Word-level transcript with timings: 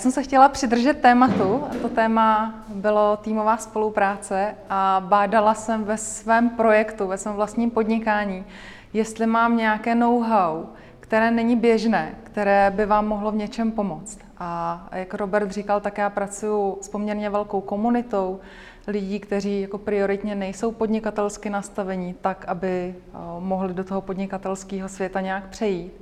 Jsem 0.00 0.12
se 0.12 0.22
chtěla 0.22 0.48
přidržet 0.48 1.00
tématu. 1.00 1.64
A 1.70 1.74
to 1.82 1.88
téma 1.88 2.54
bylo 2.68 3.16
týmová 3.16 3.56
spolupráce 3.56 4.54
a 4.70 5.02
bádala 5.08 5.54
jsem 5.54 5.84
ve 5.84 5.96
svém 5.96 6.50
projektu, 6.50 7.06
ve 7.06 7.18
svém 7.18 7.34
vlastním 7.34 7.70
podnikání, 7.70 8.44
jestli 8.92 9.26
mám 9.26 9.56
nějaké 9.56 9.94
know-how, 9.94 10.64
které 11.00 11.30
není 11.30 11.56
běžné, 11.56 12.14
které 12.22 12.72
by 12.76 12.86
vám 12.86 13.08
mohlo 13.08 13.30
v 13.30 13.36
něčem 13.36 13.72
pomoct. 13.72 14.18
A 14.38 14.80
jak 14.92 15.14
Robert 15.14 15.50
říkal, 15.50 15.80
tak 15.80 15.98
já 15.98 16.10
pracuji 16.10 16.78
s 16.80 16.88
poměrně 16.88 17.30
velkou 17.30 17.60
komunitou 17.60 18.40
lidí, 18.86 19.20
kteří 19.20 19.60
jako 19.60 19.78
prioritně 19.78 20.34
nejsou 20.34 20.72
podnikatelsky 20.72 21.50
nastavení, 21.50 22.14
tak, 22.20 22.44
aby 22.48 22.94
eh, 22.96 23.18
mohli 23.38 23.74
do 23.74 23.84
toho 23.84 24.00
podnikatelského 24.00 24.88
světa 24.88 25.20
nějak 25.20 25.48
přejít. 25.48 25.92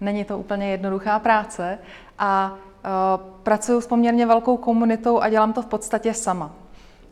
Není 0.00 0.24
to 0.24 0.38
úplně 0.38 0.70
jednoduchá 0.70 1.18
práce 1.18 1.78
a 2.18 2.54
pracuji 3.42 3.80
s 3.80 3.86
poměrně 3.86 4.26
velkou 4.26 4.56
komunitou 4.56 5.20
a 5.20 5.28
dělám 5.28 5.52
to 5.52 5.62
v 5.62 5.66
podstatě 5.66 6.14
sama. 6.14 6.50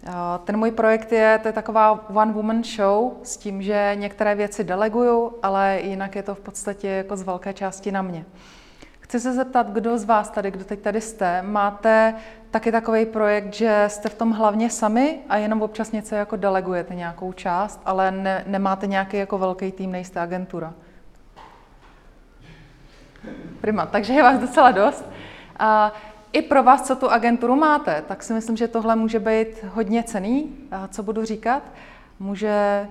Uh, 0.06 0.12
ten 0.44 0.56
můj 0.56 0.70
projekt 0.70 1.12
je, 1.12 1.38
to 1.42 1.48
je 1.48 1.52
taková 1.52 2.08
one 2.14 2.32
woman 2.32 2.64
show 2.64 3.12
s 3.22 3.36
tím, 3.36 3.62
že 3.62 3.92
některé 3.94 4.34
věci 4.34 4.64
deleguju, 4.64 5.32
ale 5.42 5.80
jinak 5.82 6.16
je 6.16 6.22
to 6.22 6.34
v 6.34 6.40
podstatě 6.40 6.88
jako 6.88 7.16
z 7.16 7.22
velké 7.22 7.52
části 7.52 7.92
na 7.92 8.02
mě. 8.02 8.24
Chci 9.00 9.20
se 9.20 9.32
zeptat, 9.32 9.70
kdo 9.70 9.98
z 9.98 10.04
vás 10.04 10.30
tady, 10.30 10.50
kdo 10.50 10.64
teď 10.64 10.80
tady 10.80 11.00
jste, 11.00 11.42
máte 11.42 12.14
taky 12.50 12.72
takový 12.72 13.06
projekt, 13.06 13.54
že 13.54 13.84
jste 13.88 14.08
v 14.08 14.14
tom 14.14 14.30
hlavně 14.30 14.70
sami 14.70 15.18
a 15.28 15.36
jenom 15.36 15.62
občas 15.62 15.92
něco 15.92 16.14
jako 16.14 16.36
delegujete 16.36 16.94
nějakou 16.94 17.32
část, 17.32 17.80
ale 17.84 18.10
ne, 18.10 18.44
nemáte 18.46 18.86
nějaký 18.86 19.16
jako 19.16 19.38
velký 19.38 19.72
tým, 19.72 19.92
nejste 19.92 20.20
agentura. 20.20 20.74
Prima, 23.60 23.86
takže 23.86 24.12
je 24.12 24.22
vás 24.22 24.38
docela 24.38 24.70
dost. 24.70 25.04
I 26.32 26.42
pro 26.42 26.62
vás, 26.62 26.82
co 26.82 26.96
tu 26.96 27.10
agenturu 27.10 27.56
máte, 27.56 28.02
tak 28.08 28.22
si 28.22 28.32
myslím, 28.32 28.56
že 28.56 28.68
tohle 28.68 28.96
může 28.96 29.18
být 29.18 29.64
hodně 29.74 30.02
cený, 30.02 30.50
co 30.90 31.02
budu 31.02 31.24
říkat. 31.24 31.62
Může, 32.20 32.48
eh, 32.48 32.88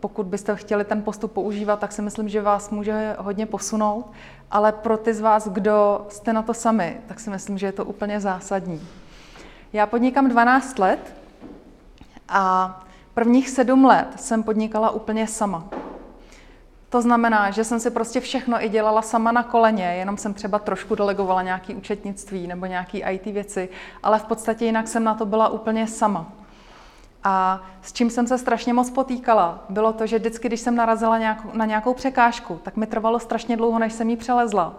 pokud 0.00 0.26
byste 0.26 0.56
chtěli 0.56 0.84
ten 0.84 1.02
postup 1.02 1.32
používat, 1.32 1.80
tak 1.80 1.92
si 1.92 2.02
myslím, 2.02 2.28
že 2.28 2.42
vás 2.42 2.70
může 2.70 3.16
hodně 3.18 3.46
posunout, 3.46 4.12
ale 4.50 4.72
pro 4.72 4.96
ty 4.96 5.14
z 5.14 5.20
vás, 5.20 5.48
kdo 5.48 6.06
jste 6.08 6.32
na 6.32 6.42
to 6.42 6.54
sami, 6.54 7.00
tak 7.06 7.20
si 7.20 7.30
myslím, 7.30 7.58
že 7.58 7.66
je 7.66 7.72
to 7.72 7.84
úplně 7.84 8.20
zásadní. 8.20 8.80
Já 9.72 9.86
podnikám 9.86 10.28
12 10.28 10.78
let 10.78 11.14
a 12.28 12.84
prvních 13.14 13.50
sedm 13.50 13.84
let 13.84 14.08
jsem 14.16 14.42
podnikala 14.42 14.90
úplně 14.90 15.26
sama. 15.26 15.64
To 16.94 17.02
znamená, 17.02 17.50
že 17.50 17.64
jsem 17.64 17.80
si 17.80 17.90
prostě 17.90 18.20
všechno 18.20 18.64
i 18.64 18.68
dělala 18.68 19.02
sama 19.02 19.32
na 19.32 19.42
koleně, 19.42 19.84
jenom 19.84 20.16
jsem 20.16 20.34
třeba 20.34 20.58
trošku 20.58 20.94
delegovala 20.94 21.42
nějaký 21.42 21.74
účetnictví 21.74 22.46
nebo 22.46 22.66
nějaký 22.66 23.02
IT 23.10 23.24
věci, 23.26 23.68
ale 24.02 24.18
v 24.18 24.24
podstatě 24.24 24.64
jinak 24.64 24.88
jsem 24.88 25.04
na 25.04 25.14
to 25.14 25.26
byla 25.26 25.48
úplně 25.48 25.86
sama. 25.86 26.32
A 27.24 27.62
s 27.82 27.92
čím 27.92 28.10
jsem 28.10 28.26
se 28.26 28.38
strašně 28.38 28.72
moc 28.72 28.90
potýkala, 28.90 29.64
bylo 29.68 29.92
to, 29.92 30.06
že 30.06 30.18
vždycky, 30.18 30.48
když 30.48 30.60
jsem 30.60 30.76
narazila 30.76 31.18
nějakou, 31.18 31.48
na 31.52 31.64
nějakou 31.64 31.94
překážku, 31.94 32.60
tak 32.62 32.76
mi 32.76 32.86
trvalo 32.86 33.18
strašně 33.18 33.56
dlouho, 33.56 33.78
než 33.78 33.92
jsem 33.92 34.10
ji 34.10 34.16
přelezla. 34.16 34.74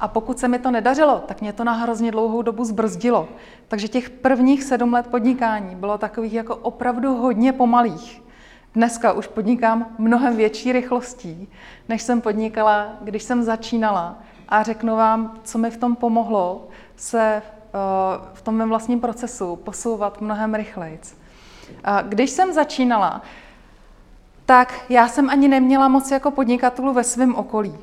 A 0.00 0.08
pokud 0.08 0.38
se 0.38 0.48
mi 0.48 0.58
to 0.58 0.70
nedařilo, 0.70 1.22
tak 1.26 1.40
mě 1.40 1.52
to 1.52 1.64
na 1.64 1.72
hrozně 1.72 2.10
dlouhou 2.10 2.42
dobu 2.42 2.64
zbrzdilo. 2.64 3.28
Takže 3.68 3.88
těch 3.88 4.10
prvních 4.10 4.62
sedm 4.62 4.92
let 4.92 5.06
podnikání 5.06 5.76
bylo 5.76 5.98
takových 5.98 6.32
jako 6.32 6.56
opravdu 6.56 7.14
hodně 7.14 7.52
pomalých. 7.52 8.22
Dneska 8.74 9.12
už 9.12 9.26
podnikám 9.26 9.86
mnohem 9.98 10.36
větší 10.36 10.72
rychlostí, 10.72 11.48
než 11.88 12.02
jsem 12.02 12.20
podnikala, 12.20 12.88
když 13.00 13.22
jsem 13.22 13.42
začínala. 13.42 14.18
A 14.48 14.62
řeknu 14.62 14.96
vám, 14.96 15.40
co 15.44 15.58
mi 15.58 15.70
v 15.70 15.76
tom 15.76 15.96
pomohlo 15.96 16.68
se 16.96 17.42
eh, 17.44 17.72
v 18.34 18.42
tom 18.42 18.54
mém 18.54 18.68
vlastním 18.68 19.00
procesu 19.00 19.56
posouvat 19.56 20.20
mnohem 20.20 20.54
rychleji. 20.54 21.00
Když 22.02 22.30
jsem 22.30 22.52
začínala, 22.52 23.22
tak 24.46 24.74
já 24.88 25.08
jsem 25.08 25.30
ani 25.30 25.48
neměla 25.48 25.88
moc 25.88 26.10
jako 26.10 26.30
podnikatelů 26.30 26.92
ve 26.92 27.04
svém 27.04 27.34
okolí. 27.34 27.78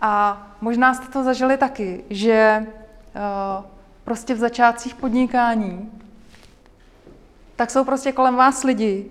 A 0.00 0.42
možná 0.60 0.94
jste 0.94 1.06
to 1.06 1.24
zažili 1.24 1.56
taky, 1.56 2.04
že 2.10 2.32
eh, 2.32 2.66
prostě 4.04 4.34
v 4.34 4.38
začátcích 4.38 4.94
podnikání 4.94 5.90
tak 7.56 7.70
jsou 7.70 7.84
prostě 7.84 8.12
kolem 8.12 8.36
vás 8.36 8.64
lidi, 8.64 9.10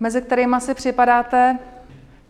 mezi 0.00 0.22
kterými 0.22 0.56
si 0.58 0.74
připadáte 0.74 1.58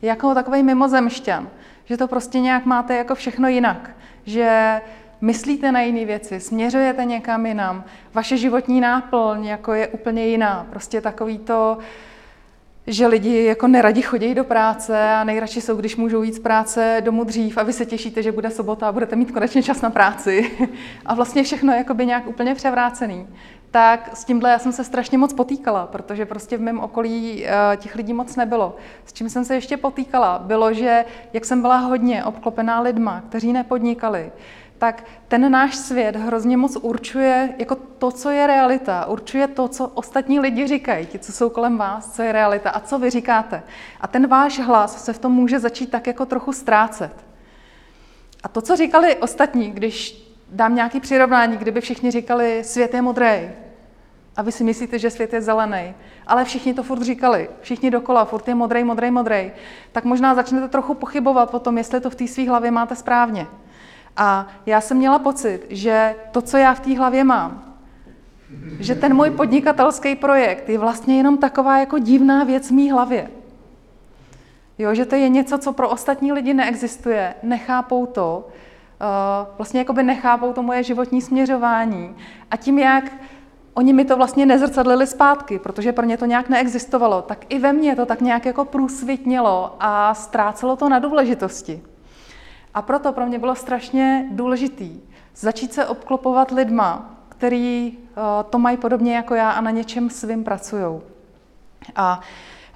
jako 0.02 0.34
takový 0.34 0.62
mimozemšťan, 0.62 1.48
že 1.84 1.96
to 1.96 2.08
prostě 2.08 2.40
nějak 2.40 2.64
máte 2.64 2.96
jako 2.96 3.14
všechno 3.14 3.48
jinak, 3.48 3.90
že 4.26 4.80
myslíte 5.20 5.72
na 5.72 5.80
jiné 5.80 6.04
věci, 6.04 6.40
směřujete 6.40 7.04
někam 7.04 7.46
jinam, 7.46 7.84
vaše 8.14 8.36
životní 8.36 8.80
náplň 8.80 9.44
jako 9.44 9.72
je 9.74 9.88
úplně 9.88 10.26
jiná, 10.26 10.66
prostě 10.70 11.00
takový 11.00 11.38
to, 11.38 11.78
že 12.86 13.06
lidi 13.06 13.44
jako 13.44 13.68
neradi 13.68 14.02
chodí 14.02 14.34
do 14.34 14.44
práce 14.44 15.10
a 15.10 15.24
nejradši 15.24 15.60
jsou, 15.60 15.76
když 15.76 15.96
můžou 15.96 16.22
jít 16.22 16.34
z 16.34 16.38
práce 16.38 17.00
domů 17.04 17.24
dřív 17.24 17.58
a 17.58 17.62
vy 17.62 17.72
se 17.72 17.86
těšíte, 17.86 18.22
že 18.22 18.32
bude 18.32 18.50
sobota 18.50 18.88
a 18.88 18.92
budete 18.92 19.16
mít 19.16 19.30
konečně 19.30 19.62
čas 19.62 19.80
na 19.80 19.90
práci. 19.90 20.50
A 21.06 21.14
vlastně 21.14 21.42
všechno 21.42 21.72
je 21.72 21.84
by 21.94 22.06
nějak 22.06 22.26
úplně 22.26 22.54
převrácený 22.54 23.26
tak 23.70 24.10
s 24.14 24.24
tímhle 24.24 24.50
já 24.50 24.58
jsem 24.58 24.72
se 24.72 24.84
strašně 24.84 25.18
moc 25.18 25.32
potýkala, 25.32 25.86
protože 25.86 26.26
prostě 26.26 26.56
v 26.56 26.60
mém 26.60 26.80
okolí 26.80 27.44
uh, 27.44 27.76
těch 27.76 27.94
lidí 27.94 28.12
moc 28.12 28.36
nebylo. 28.36 28.76
S 29.04 29.12
čím 29.12 29.28
jsem 29.28 29.44
se 29.44 29.54
ještě 29.54 29.76
potýkala, 29.76 30.38
bylo, 30.38 30.72
že 30.72 31.04
jak 31.32 31.44
jsem 31.44 31.60
byla 31.60 31.76
hodně 31.76 32.24
obklopená 32.24 32.80
lidma, 32.80 33.22
kteří 33.28 33.52
nepodnikali, 33.52 34.32
tak 34.78 35.04
ten 35.28 35.50
náš 35.50 35.76
svět 35.76 36.16
hrozně 36.16 36.56
moc 36.56 36.76
určuje 36.76 37.54
jako 37.58 37.74
to, 37.74 38.10
co 38.10 38.30
je 38.30 38.46
realita, 38.46 39.06
určuje 39.06 39.48
to, 39.48 39.68
co 39.68 39.86
ostatní 39.86 40.40
lidi 40.40 40.66
říkají, 40.66 41.06
ti, 41.06 41.18
co 41.18 41.32
jsou 41.32 41.50
kolem 41.50 41.78
vás, 41.78 42.14
co 42.16 42.22
je 42.22 42.32
realita 42.32 42.70
a 42.70 42.80
co 42.80 42.98
vy 42.98 43.10
říkáte. 43.10 43.62
A 44.00 44.06
ten 44.06 44.26
váš 44.26 44.58
hlas 44.58 45.04
se 45.04 45.12
v 45.12 45.18
tom 45.18 45.32
může 45.32 45.58
začít 45.58 45.90
tak 45.90 46.06
jako 46.06 46.26
trochu 46.26 46.52
ztrácet. 46.52 47.12
A 48.42 48.48
to, 48.48 48.60
co 48.60 48.76
říkali 48.76 49.16
ostatní, 49.16 49.70
když 49.70 50.29
dám 50.52 50.74
nějaký 50.74 51.00
přirovnání, 51.00 51.56
kdyby 51.56 51.80
všichni 51.80 52.10
říkali, 52.10 52.64
svět 52.64 52.94
je 52.94 53.02
modrý. 53.02 53.50
A 54.36 54.42
vy 54.42 54.52
si 54.52 54.64
myslíte, 54.64 54.98
že 54.98 55.10
svět 55.10 55.32
je 55.32 55.42
zelený. 55.42 55.94
Ale 56.26 56.44
všichni 56.44 56.74
to 56.74 56.82
furt 56.82 57.02
říkali. 57.02 57.48
Všichni 57.60 57.90
dokola, 57.90 58.24
furt 58.24 58.48
je 58.48 58.54
modrý, 58.54 58.84
modrý, 58.84 59.10
modrý. 59.10 59.52
Tak 59.92 60.04
možná 60.04 60.34
začnete 60.34 60.68
trochu 60.68 60.94
pochybovat 60.94 61.54
o 61.54 61.58
tom, 61.58 61.78
jestli 61.78 62.00
to 62.00 62.10
v 62.10 62.14
té 62.14 62.26
své 62.26 62.48
hlavě 62.48 62.70
máte 62.70 62.96
správně. 62.96 63.46
A 64.16 64.48
já 64.66 64.80
jsem 64.80 64.96
měla 64.96 65.18
pocit, 65.18 65.66
že 65.70 66.14
to, 66.30 66.42
co 66.42 66.56
já 66.56 66.74
v 66.74 66.80
té 66.80 66.98
hlavě 66.98 67.24
mám, 67.24 67.76
že 68.80 68.94
ten 68.94 69.14
můj 69.14 69.30
podnikatelský 69.30 70.16
projekt 70.16 70.68
je 70.68 70.78
vlastně 70.78 71.16
jenom 71.16 71.38
taková 71.38 71.78
jako 71.78 71.98
divná 71.98 72.44
věc 72.44 72.68
v 72.68 72.74
mý 72.74 72.90
hlavě. 72.90 73.30
Jo, 74.78 74.94
že 74.94 75.06
to 75.06 75.14
je 75.14 75.28
něco, 75.28 75.58
co 75.58 75.72
pro 75.72 75.88
ostatní 75.88 76.32
lidi 76.32 76.54
neexistuje, 76.54 77.34
nechápou 77.42 78.06
to, 78.06 78.48
vlastně 79.56 79.80
jakoby 79.80 80.02
nechápou 80.02 80.52
to 80.52 80.62
moje 80.62 80.82
životní 80.82 81.22
směřování. 81.22 82.16
A 82.50 82.56
tím, 82.56 82.78
jak 82.78 83.04
oni 83.74 83.92
mi 83.92 84.04
to 84.04 84.16
vlastně 84.16 84.46
nezrcadlili 84.46 85.06
zpátky, 85.06 85.58
protože 85.58 85.92
pro 85.92 86.06
ně 86.06 86.16
to 86.16 86.26
nějak 86.26 86.48
neexistovalo, 86.48 87.22
tak 87.22 87.44
i 87.48 87.58
ve 87.58 87.72
mně 87.72 87.96
to 87.96 88.06
tak 88.06 88.20
nějak 88.20 88.46
jako 88.46 88.64
průsvitnělo 88.64 89.76
a 89.80 90.14
ztrácelo 90.14 90.76
to 90.76 90.88
na 90.88 90.98
důležitosti. 90.98 91.82
A 92.74 92.82
proto 92.82 93.12
pro 93.12 93.26
mě 93.26 93.38
bylo 93.38 93.54
strašně 93.54 94.28
důležitý 94.30 95.00
začít 95.36 95.72
se 95.72 95.86
obklopovat 95.86 96.50
lidma, 96.50 97.14
který 97.28 97.98
uh, 97.98 98.22
to 98.50 98.58
mají 98.58 98.76
podobně 98.76 99.16
jako 99.16 99.34
já 99.34 99.50
a 99.50 99.60
na 99.60 99.70
něčem 99.70 100.10
svým 100.10 100.44
pracují. 100.44 101.00
A 101.96 102.20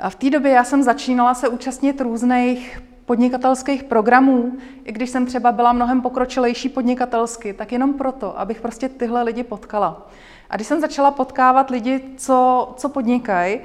v 0.08 0.14
té 0.14 0.30
době 0.30 0.52
já 0.52 0.64
jsem 0.64 0.82
začínala 0.82 1.34
se 1.34 1.48
účastnit 1.48 2.00
různých 2.00 2.82
podnikatelských 3.06 3.84
programů, 3.84 4.52
i 4.84 4.92
když 4.92 5.10
jsem 5.10 5.26
třeba 5.26 5.52
byla 5.52 5.72
mnohem 5.72 6.02
pokročilejší 6.02 6.68
podnikatelsky, 6.68 7.52
tak 7.52 7.72
jenom 7.72 7.94
proto, 7.94 8.40
abych 8.40 8.60
prostě 8.60 8.88
tyhle 8.88 9.22
lidi 9.22 9.42
potkala. 9.42 10.06
A 10.50 10.56
když 10.56 10.68
jsem 10.68 10.80
začala 10.80 11.10
potkávat 11.10 11.70
lidi, 11.70 12.00
co, 12.16 12.68
co 12.76 12.88
podnikají, 12.88 13.60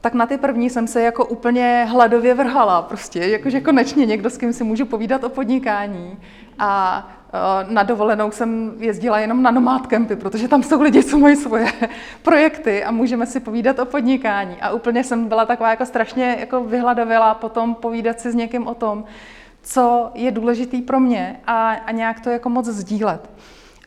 tak 0.00 0.14
na 0.14 0.26
ty 0.26 0.38
první 0.38 0.70
jsem 0.70 0.86
se 0.86 1.02
jako 1.02 1.24
úplně 1.24 1.86
hladově 1.90 2.34
vrhala 2.34 2.82
prostě, 2.82 3.18
jakože 3.18 3.60
konečně 3.60 4.06
někdo, 4.06 4.30
s 4.30 4.38
kým 4.38 4.52
si 4.52 4.64
můžu 4.64 4.86
povídat 4.86 5.24
o 5.24 5.28
podnikání. 5.28 6.18
A 6.58 7.08
na 7.68 7.82
dovolenou 7.82 8.30
jsem 8.30 8.72
jezdila 8.78 9.18
jenom 9.18 9.42
na 9.42 9.50
nomádkempy, 9.50 10.16
protože 10.16 10.48
tam 10.48 10.62
jsou 10.62 10.82
lidi, 10.82 11.04
co 11.04 11.18
mají 11.18 11.36
svoje 11.36 11.72
projekty 12.22 12.84
a 12.84 12.90
můžeme 12.90 13.26
si 13.26 13.40
povídat 13.40 13.78
o 13.78 13.84
podnikání. 13.84 14.56
A 14.60 14.70
úplně 14.70 15.04
jsem 15.04 15.28
byla 15.28 15.46
taková 15.46 15.70
jako 15.70 15.86
strašně 15.86 16.36
jako 16.40 16.64
vyhladověla 16.64 17.34
potom 17.34 17.74
povídat 17.74 18.20
si 18.20 18.32
s 18.32 18.34
někým 18.34 18.66
o 18.66 18.74
tom, 18.74 19.04
co 19.62 20.10
je 20.14 20.30
důležitý 20.30 20.82
pro 20.82 21.00
mě 21.00 21.40
a, 21.46 21.70
a 21.70 21.90
nějak 21.90 22.20
to 22.20 22.30
jako 22.30 22.48
moc 22.48 22.66
sdílet. 22.66 23.30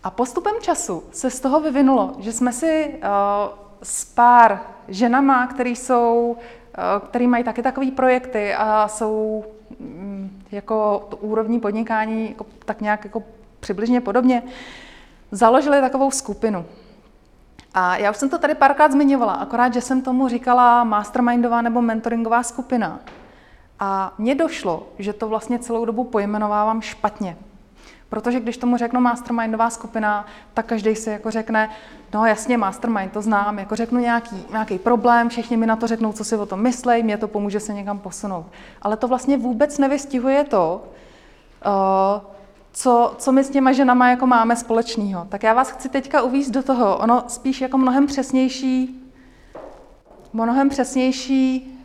A 0.03 0.11
postupem 0.11 0.53
času 0.61 1.03
se 1.11 1.29
z 1.29 1.39
toho 1.39 1.59
vyvinulo, 1.59 2.11
že 2.19 2.31
jsme 2.31 2.53
si 2.53 2.95
uh, 2.95 3.09
s 3.83 4.05
pár 4.05 4.61
ženama, 4.87 5.47
který 5.47 5.75
jsou, 5.75 6.35
uh, 6.37 7.07
který 7.07 7.27
mají 7.27 7.43
taky 7.43 7.61
takové 7.61 7.91
projekty 7.91 8.53
a 8.53 8.87
jsou 8.87 9.45
jako 10.51 11.07
to 11.09 11.17
úrovní 11.17 11.59
podnikání 11.59 12.29
jako, 12.29 12.45
tak 12.65 12.81
nějak 12.81 13.03
jako 13.03 13.23
přibližně 13.59 14.01
podobně, 14.01 14.43
založili 15.31 15.81
takovou 15.81 16.11
skupinu. 16.11 16.65
A 17.73 17.97
já 17.97 18.11
už 18.11 18.17
jsem 18.17 18.29
to 18.29 18.37
tady 18.37 18.55
párkrát 18.55 18.91
zmiňovala, 18.91 19.33
akorát, 19.33 19.73
že 19.73 19.81
jsem 19.81 20.01
tomu 20.01 20.27
říkala 20.27 20.83
mastermindová 20.83 21.61
nebo 21.61 21.81
mentoringová 21.81 22.43
skupina. 22.43 22.99
A 23.79 24.13
mně 24.17 24.35
došlo, 24.35 24.87
že 24.99 25.13
to 25.13 25.27
vlastně 25.27 25.59
celou 25.59 25.85
dobu 25.85 26.03
pojmenovávám 26.03 26.81
špatně. 26.81 27.37
Protože 28.13 28.39
když 28.39 28.57
tomu 28.57 28.77
řeknu 28.77 29.01
mastermindová 29.01 29.69
skupina, 29.69 30.25
tak 30.53 30.65
každý 30.65 30.95
si 30.95 31.09
jako 31.09 31.31
řekne, 31.31 31.69
no 32.13 32.25
jasně, 32.25 32.57
mastermind, 32.57 33.11
to 33.11 33.21
znám, 33.21 33.59
jako 33.59 33.75
řeknu 33.75 33.99
nějaký, 33.99 34.45
nějaký 34.51 34.77
problém, 34.77 35.29
všichni 35.29 35.57
mi 35.57 35.65
na 35.65 35.75
to 35.75 35.87
řeknou, 35.87 36.13
co 36.13 36.23
si 36.23 36.35
o 36.35 36.45
tom 36.45 36.61
myslej, 36.61 37.03
mě 37.03 37.17
to 37.17 37.27
pomůže 37.27 37.59
se 37.59 37.73
někam 37.73 37.99
posunout. 37.99 38.45
Ale 38.81 38.97
to 38.97 39.07
vlastně 39.07 39.37
vůbec 39.37 39.77
nevystihuje 39.77 40.43
to, 40.43 40.83
uh, 41.65 42.21
co, 42.71 43.15
co 43.17 43.31
my 43.31 43.43
s 43.43 43.49
těma 43.49 43.71
ženama 43.71 44.09
jako 44.09 44.27
máme 44.27 44.55
společného. 44.55 45.25
Tak 45.29 45.43
já 45.43 45.53
vás 45.53 45.71
chci 45.71 45.89
teďka 45.89 46.21
uvízt 46.21 46.51
do 46.51 46.63
toho, 46.63 46.97
ono 46.97 47.23
spíš 47.27 47.61
jako 47.61 47.77
mnohem 47.77 48.07
přesnější, 48.07 49.03
mnohem 50.33 50.69
přesnější 50.69 51.77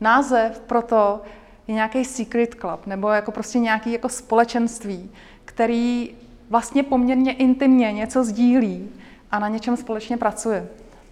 název 0.00 0.60
pro 0.60 0.82
to 0.82 1.20
je 1.68 1.74
nějaký 1.74 2.04
secret 2.04 2.54
club, 2.54 2.86
nebo 2.86 3.08
jako 3.08 3.32
prostě 3.32 3.58
nějaký 3.58 3.92
jako 3.92 4.08
společenství, 4.08 5.10
který 5.44 6.10
vlastně 6.50 6.82
poměrně 6.82 7.32
intimně 7.32 7.92
něco 7.92 8.24
sdílí 8.24 8.90
a 9.30 9.38
na 9.38 9.48
něčem 9.48 9.76
společně 9.76 10.16
pracuje. 10.16 10.68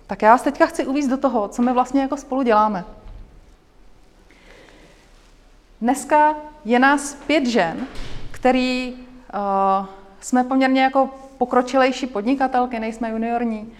Tak 0.06 0.22
já 0.22 0.30
vás 0.32 0.42
teďka 0.42 0.66
chci 0.66 0.86
uvíct 0.86 1.08
do 1.08 1.16
toho, 1.16 1.48
co 1.48 1.62
my 1.62 1.72
vlastně 1.72 2.02
jako 2.02 2.16
spolu 2.16 2.42
děláme. 2.42 2.84
Dneska 5.80 6.34
je 6.64 6.78
nás 6.78 7.14
pět 7.14 7.46
žen, 7.46 7.86
který 8.30 8.94
uh, 8.94 9.86
jsme 10.20 10.44
poměrně 10.44 10.82
jako 10.82 11.10
pokročilejší 11.38 12.06
podnikatelky, 12.06 12.80
nejsme 12.80 13.10
juniorní 13.10 13.72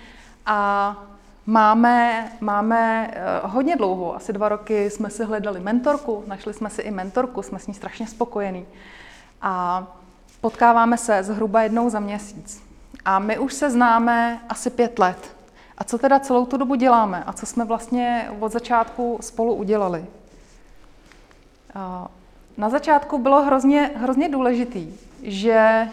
a 0.47 0.97
máme, 1.47 2.29
máme 2.41 3.11
uh, 3.45 3.51
hodně 3.51 3.77
dlouho, 3.77 4.17
asi 4.17 4.33
dva 4.33 4.49
roky 4.49 4.91
jsme 4.91 5.11
si 5.11 5.25
hledali 5.25 5.61
mentorku, 5.61 6.25
našli 6.27 6.55
jsme 6.55 6.71
si 6.71 6.83
i 6.83 6.91
mentorku, 6.91 7.43
jsme 7.43 7.59
s 7.59 7.67
ní 7.67 7.75
strašně 7.75 8.07
spokojení 8.07 8.67
a 9.43 9.87
potkáváme 10.41 10.97
se 10.97 11.23
zhruba 11.23 11.63
jednou 11.63 11.91
za 11.91 12.01
měsíc. 12.01 12.63
A 13.05 13.19
my 13.19 13.39
už 13.39 13.55
se 13.55 13.71
známe 13.71 14.41
asi 14.49 14.71
pět 14.71 14.99
let. 14.99 15.37
A 15.79 15.85
co 15.85 15.99
teda 15.99 16.21
celou 16.21 16.47
tu 16.47 16.57
dobu 16.57 16.75
děláme 16.75 17.25
a 17.27 17.33
co 17.33 17.47
jsme 17.47 17.65
vlastně 17.65 18.31
od 18.41 18.53
začátku 18.53 19.19
spolu 19.21 19.55
udělali? 19.55 20.07
Uh, 21.77 22.07
na 22.57 22.69
začátku 22.69 23.19
bylo 23.19 23.43
hrozně, 23.43 23.91
hrozně 23.97 24.29
důležitý, 24.29 24.93
že 25.23 25.89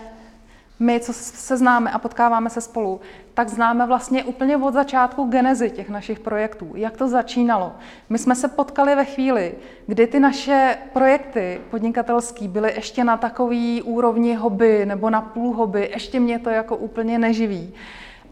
my, 0.82 1.00
co 1.00 1.14
se 1.14 1.58
známe 1.58 1.92
a 1.92 2.00
potkáváme 2.00 2.50
se 2.50 2.62
spolu, 2.62 3.02
tak 3.34 3.50
známe 3.50 3.88
vlastně 3.88 4.24
úplně 4.24 4.58
od 4.58 4.74
začátku 4.74 5.24
genezi 5.24 5.70
těch 5.70 5.90
našich 5.90 6.20
projektů, 6.20 6.72
jak 6.76 6.98
to 6.98 7.08
začínalo. 7.08 7.74
My 8.10 8.18
jsme 8.18 8.36
se 8.36 8.48
potkali 8.48 8.96
ve 8.96 9.06
chvíli, 9.06 9.54
kdy 9.88 10.08
ty 10.08 10.20
naše 10.20 10.78
projekty 10.94 11.62
podnikatelský 11.72 12.48
byly 12.48 12.74
ještě 12.76 13.04
na 13.04 13.18
takový 13.18 13.82
úrovni 13.82 14.36
hobby 14.36 14.86
nebo 14.86 15.10
na 15.10 15.22
půl 15.22 15.56
hobby, 15.56 15.90
ještě 15.94 16.20
mě 16.20 16.40
to 16.40 16.50
jako 16.50 16.76
úplně 16.76 17.20
neživí. 17.20 17.74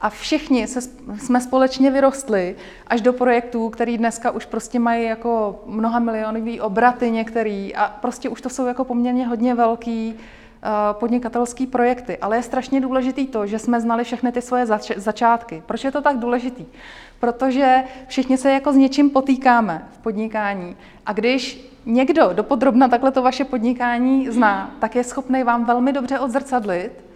A 0.01 0.09
všichni 0.09 0.67
se, 0.67 0.81
jsme 1.17 1.41
společně 1.41 1.91
vyrostli 1.91 2.55
až 2.87 3.01
do 3.01 3.13
projektů, 3.13 3.69
který 3.69 3.97
dneska 3.97 4.31
už 4.31 4.45
prostě 4.45 4.79
mají 4.79 5.05
jako 5.05 5.63
mnoha 5.65 5.99
milionový 5.99 6.61
obraty 6.61 7.11
některý 7.11 7.75
a 7.75 7.97
prostě 8.01 8.29
už 8.29 8.41
to 8.41 8.49
jsou 8.49 8.65
jako 8.65 8.83
poměrně 8.83 9.27
hodně 9.27 9.55
velký 9.55 10.19
uh, 10.63 10.99
podnikatelský 10.99 11.67
projekty. 11.67 12.17
Ale 12.17 12.37
je 12.37 12.43
strašně 12.43 12.81
důležitý 12.81 13.27
to, 13.27 13.47
že 13.47 13.59
jsme 13.59 13.81
znali 13.81 14.03
všechny 14.03 14.31
ty 14.31 14.41
svoje 14.41 14.65
zač- 14.65 14.97
začátky. 14.97 15.63
Proč 15.65 15.83
je 15.83 15.91
to 15.91 16.01
tak 16.01 16.17
důležitý? 16.17 16.65
Protože 17.19 17.83
všichni 18.07 18.37
se 18.37 18.51
jako 18.51 18.73
s 18.73 18.75
něčím 18.75 19.09
potýkáme 19.09 19.87
v 19.91 19.97
podnikání. 19.97 20.75
A 21.05 21.13
když 21.13 21.71
někdo 21.85 22.29
dopodrobna 22.33 22.87
takhle 22.87 23.11
to 23.11 23.21
vaše 23.21 23.45
podnikání 23.45 24.29
zná, 24.29 24.71
tak 24.79 24.95
je 24.95 25.03
schopný 25.03 25.43
vám 25.43 25.65
velmi 25.65 25.93
dobře 25.93 26.19
odzrcadlit, 26.19 27.09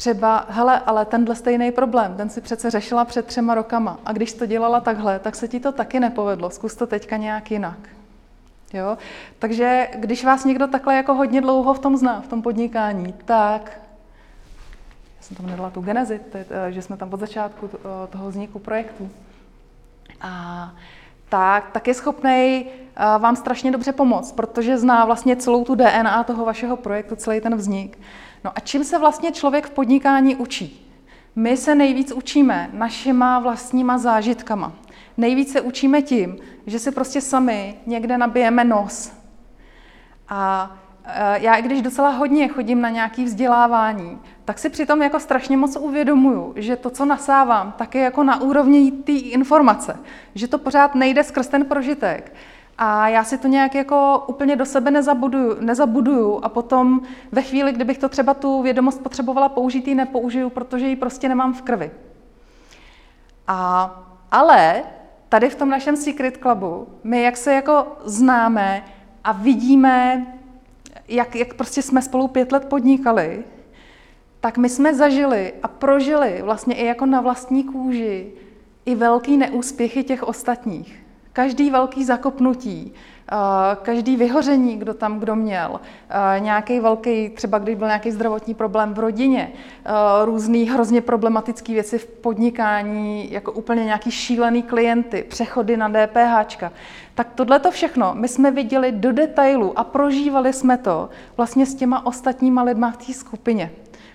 Třeba, 0.00 0.46
hele, 0.48 0.80
ale 0.86 1.04
tenhle 1.04 1.34
stejný 1.34 1.72
problém, 1.72 2.14
ten 2.16 2.30
si 2.30 2.40
přece 2.40 2.70
řešila 2.70 3.04
před 3.04 3.26
třema 3.26 3.54
rokama 3.54 3.98
a 4.04 4.12
když 4.12 4.32
to 4.32 4.46
dělala 4.46 4.80
takhle, 4.80 5.18
tak 5.18 5.34
se 5.34 5.48
ti 5.48 5.60
to 5.60 5.72
taky 5.72 6.00
nepovedlo, 6.00 6.50
zkus 6.50 6.74
to 6.74 6.86
teďka 6.86 7.16
nějak 7.16 7.50
jinak. 7.50 7.78
Jo? 8.72 8.98
Takže 9.38 9.88
když 9.94 10.24
vás 10.24 10.44
někdo 10.44 10.66
takhle 10.66 10.96
jako 10.96 11.14
hodně 11.14 11.40
dlouho 11.40 11.74
v 11.74 11.78
tom 11.78 11.96
zná, 11.96 12.20
v 12.20 12.28
tom 12.28 12.42
podnikání, 12.42 13.14
tak 13.24 13.80
já 15.16 15.22
jsem 15.22 15.36
tam 15.36 15.46
nedala 15.46 15.70
tu 15.70 15.80
genezi, 15.80 16.20
eh, 16.34 16.72
že 16.72 16.82
jsme 16.82 16.96
tam 16.96 17.12
od 17.12 17.20
začátku 17.20 17.70
eh, 17.74 18.06
toho 18.06 18.28
vzniku 18.28 18.58
projektu. 18.58 19.10
A 20.20 20.74
tak, 21.28 21.70
tak 21.70 21.88
je 21.88 21.94
schopný 21.94 22.66
eh, 22.66 23.18
vám 23.18 23.36
strašně 23.36 23.72
dobře 23.72 23.92
pomoct, 23.92 24.32
protože 24.32 24.78
zná 24.78 25.04
vlastně 25.04 25.36
celou 25.36 25.64
tu 25.64 25.74
DNA 25.74 26.24
toho 26.24 26.44
vašeho 26.44 26.76
projektu, 26.76 27.16
celý 27.16 27.40
ten 27.40 27.56
vznik. 27.56 27.98
No 28.44 28.52
a 28.54 28.60
čím 28.60 28.84
se 28.84 28.98
vlastně 28.98 29.32
člověk 29.32 29.66
v 29.66 29.70
podnikání 29.70 30.36
učí? 30.36 30.86
My 31.36 31.56
se 31.56 31.74
nejvíc 31.74 32.12
učíme 32.12 32.70
našima 32.72 33.38
vlastníma 33.38 33.98
zážitkama. 33.98 34.72
Nejvíc 35.16 35.52
se 35.52 35.60
učíme 35.60 36.02
tím, 36.02 36.36
že 36.66 36.78
si 36.78 36.90
prostě 36.90 37.20
sami 37.20 37.74
někde 37.86 38.18
nabijeme 38.18 38.64
nos. 38.64 39.12
A 40.28 40.70
e, 41.04 41.38
já, 41.40 41.54
i 41.54 41.62
když 41.62 41.82
docela 41.82 42.10
hodně 42.10 42.48
chodím 42.48 42.80
na 42.80 42.90
nějaké 42.90 43.24
vzdělávání, 43.24 44.18
tak 44.44 44.58
si 44.58 44.68
přitom 44.68 45.02
jako 45.02 45.20
strašně 45.20 45.56
moc 45.56 45.76
uvědomuju, 45.76 46.52
že 46.56 46.76
to, 46.76 46.90
co 46.90 47.04
nasávám, 47.04 47.72
tak 47.78 47.94
je 47.94 48.02
jako 48.02 48.24
na 48.24 48.40
úrovni 48.40 48.92
té 48.92 49.12
informace. 49.12 49.98
Že 50.34 50.48
to 50.48 50.58
pořád 50.58 50.94
nejde 50.94 51.24
skrz 51.24 51.48
ten 51.48 51.64
prožitek. 51.64 52.32
A 52.82 53.08
já 53.08 53.24
si 53.24 53.38
to 53.38 53.48
nějak 53.48 53.74
jako 53.74 54.24
úplně 54.26 54.56
do 54.56 54.64
sebe 54.64 54.90
nezabuduju, 54.90 55.56
nezabuduju 55.60 56.40
a 56.42 56.48
potom 56.48 57.00
ve 57.32 57.42
chvíli, 57.42 57.72
kdybych 57.72 57.98
to 57.98 58.08
třeba 58.08 58.34
tu 58.34 58.62
vědomost 58.62 59.02
potřebovala 59.02 59.48
použít, 59.48 59.88
ji 59.88 59.94
nepoužiju, 59.94 60.50
protože 60.50 60.86
ji 60.86 60.96
prostě 60.96 61.28
nemám 61.28 61.52
v 61.52 61.62
krvi. 61.62 61.90
A, 63.46 63.90
ale 64.30 64.82
tady 65.30 65.50
v 65.50 65.54
tom 65.54 65.68
našem 65.70 65.96
Secret 65.96 66.36
Clubu, 66.36 66.88
my 67.04 67.22
jak 67.22 67.36
se 67.36 67.54
jako 67.54 67.86
známe 68.04 68.84
a 69.24 69.32
vidíme, 69.32 70.26
jak, 71.08 71.36
jak 71.36 71.54
prostě 71.54 71.82
jsme 71.82 72.02
spolu 72.02 72.28
pět 72.28 72.52
let 72.52 72.64
podnikali, 72.64 73.44
tak 74.40 74.58
my 74.58 74.68
jsme 74.68 74.94
zažili 74.94 75.52
a 75.62 75.68
prožili 75.68 76.42
vlastně 76.42 76.74
i 76.74 76.86
jako 76.86 77.06
na 77.06 77.20
vlastní 77.20 77.64
kůži 77.64 78.32
i 78.86 78.94
velký 78.94 79.36
neúspěchy 79.36 80.04
těch 80.04 80.22
ostatních. 80.22 80.99
Každý 81.32 81.70
velký 81.70 82.04
zakopnutí, 82.04 82.92
eh, 83.32 83.36
každý 83.82 84.16
vyhoření, 84.16 84.76
kdo 84.76 84.94
tam 84.94 85.18
kdo 85.18 85.36
měl, 85.36 85.80
eh, 86.10 86.40
nějaký 86.40 86.80
velký, 86.80 87.28
třeba 87.28 87.58
když 87.58 87.74
byl 87.76 87.86
nějaký 87.86 88.10
zdravotní 88.10 88.54
problém 88.54 88.94
v 88.94 88.98
rodině, 88.98 89.52
eh, 89.52 89.90
různý 90.24 90.70
hrozně 90.70 91.00
problematické 91.00 91.72
věci 91.72 91.98
v 91.98 92.06
podnikání, 92.06 93.32
jako 93.32 93.52
úplně 93.52 93.84
nějaký 93.84 94.10
šílený 94.10 94.62
klienty, 94.62 95.24
přechody 95.28 95.76
na 95.76 95.88
DPH, 95.88 96.72
tak 97.14 97.26
tohle 97.34 97.58
to 97.58 97.70
všechno 97.70 98.14
my 98.14 98.28
jsme 98.28 98.50
viděli 98.50 98.92
do 98.92 99.12
detailu 99.12 99.78
a 99.78 99.84
prožívali 99.84 100.52
jsme 100.52 100.78
to 100.78 101.08
vlastně 101.36 101.66
s 101.66 101.74
těma 101.74 102.06
ostatníma 102.06 102.62
lidma 102.62 102.90
v 102.90 103.06
té 103.06 103.12
skupině 103.12 103.70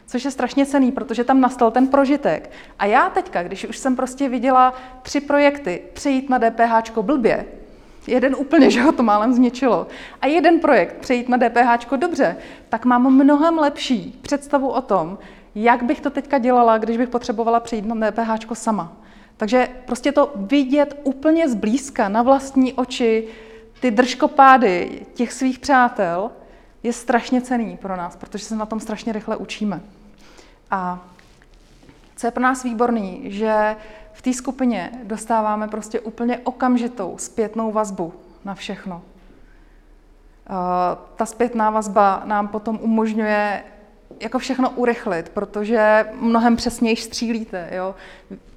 což 0.05 0.25
je 0.25 0.31
strašně 0.31 0.65
cený, 0.65 0.91
protože 0.91 1.23
tam 1.23 1.41
nastal 1.41 1.71
ten 1.71 1.87
prožitek. 1.87 2.51
A 2.79 2.85
já 2.85 3.09
teďka, 3.09 3.43
když 3.43 3.65
už 3.65 3.77
jsem 3.77 3.95
prostě 3.95 4.29
viděla 4.29 4.73
tři 5.01 5.19
projekty 5.19 5.81
přejít 5.93 6.29
na 6.29 6.39
DPH 6.39 6.97
blbě, 7.01 7.45
jeden 8.07 8.35
úplně, 8.35 8.71
že 8.71 8.81
ho 8.81 8.91
to 8.91 9.03
málem 9.03 9.33
zničilo, 9.33 9.87
a 10.21 10.27
jeden 10.27 10.59
projekt 10.59 10.97
přejít 10.97 11.29
na 11.29 11.37
DPH 11.37 11.95
dobře, 11.95 12.37
tak 12.69 12.85
mám 12.85 13.13
mnohem 13.13 13.57
lepší 13.57 14.19
představu 14.21 14.67
o 14.67 14.81
tom, 14.81 15.17
jak 15.55 15.83
bych 15.83 16.01
to 16.01 16.09
teďka 16.09 16.37
dělala, 16.37 16.77
když 16.77 16.97
bych 16.97 17.09
potřebovala 17.09 17.59
přejít 17.59 17.85
na 17.85 18.11
DPH 18.11 18.53
sama. 18.53 18.97
Takže 19.37 19.67
prostě 19.85 20.11
to 20.11 20.31
vidět 20.35 20.99
úplně 21.03 21.49
zblízka, 21.49 22.09
na 22.09 22.21
vlastní 22.21 22.73
oči, 22.73 23.27
ty 23.79 23.91
držkopády 23.91 25.05
těch 25.13 25.33
svých 25.33 25.59
přátel, 25.59 26.31
je 26.85 26.93
strašně 26.93 27.41
cený 27.41 27.77
pro 27.77 27.95
nás, 27.95 28.15
protože 28.15 28.45
se 28.45 28.55
na 28.55 28.65
tom 28.65 28.79
strašně 28.79 29.13
rychle 29.13 29.37
učíme. 29.37 29.81
A 30.71 30.99
co 32.15 32.27
je 32.27 32.31
pro 32.31 32.43
nás 32.43 32.63
výborný, 32.63 33.21
že 33.25 33.75
v 34.13 34.21
té 34.21 34.33
skupině 34.33 34.91
dostáváme 35.03 35.67
prostě 35.67 35.99
úplně 35.99 36.37
okamžitou 36.37 37.17
zpětnou 37.17 37.71
vazbu 37.71 38.13
na 38.45 38.55
všechno. 38.55 39.01
Ta 41.15 41.25
zpětná 41.25 41.69
vazba 41.69 42.21
nám 42.25 42.47
potom 42.47 42.79
umožňuje 42.81 43.63
jako 44.19 44.39
všechno 44.39 44.69
urychlit, 44.69 45.29
protože 45.29 46.05
mnohem 46.13 46.55
přesněji 46.55 46.95
střílíte. 46.95 47.69
Jo? 47.71 47.95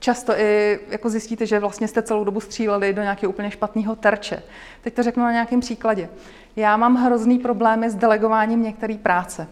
Často 0.00 0.32
i 0.40 0.80
jako 0.88 1.10
zjistíte, 1.10 1.46
že 1.46 1.58
vlastně 1.58 1.88
jste 1.88 2.02
celou 2.02 2.24
dobu 2.24 2.40
stříleli 2.40 2.92
do 2.92 3.02
nějakého 3.02 3.30
úplně 3.30 3.50
špatného 3.50 3.96
terče. 3.96 4.42
Teď 4.82 4.94
to 4.94 5.02
řeknu 5.02 5.22
na 5.22 5.32
nějakém 5.32 5.60
příkladě. 5.60 6.08
Já 6.56 6.76
mám 6.76 6.96
hrozný 6.96 7.38
problémy 7.38 7.90
s 7.90 7.94
delegováním 7.94 8.62
některé 8.62 8.94
práce. 8.94 9.48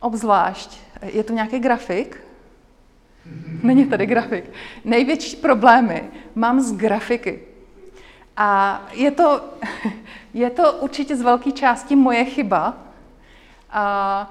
obzvlášť, 0.00 0.80
je 1.02 1.24
to 1.24 1.32
nějaký 1.32 1.58
grafik, 1.58 2.20
není 3.62 3.86
tady 3.86 4.06
grafik, 4.06 4.50
největší 4.84 5.36
problémy 5.36 6.10
mám 6.34 6.60
s 6.60 6.72
grafiky. 6.72 7.40
A 8.36 8.82
je 8.92 9.10
to, 9.10 9.44
je 10.34 10.50
to 10.50 10.72
určitě 10.72 11.16
z 11.16 11.22
velké 11.22 11.52
části 11.52 11.96
moje 11.96 12.24
chyba. 12.24 12.76
A 13.70 14.30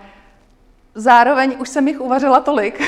zároveň 0.97 1.55
už 1.59 1.69
jsem 1.69 1.87
jich 1.87 2.01
uvařila 2.01 2.39
tolik, 2.39 2.81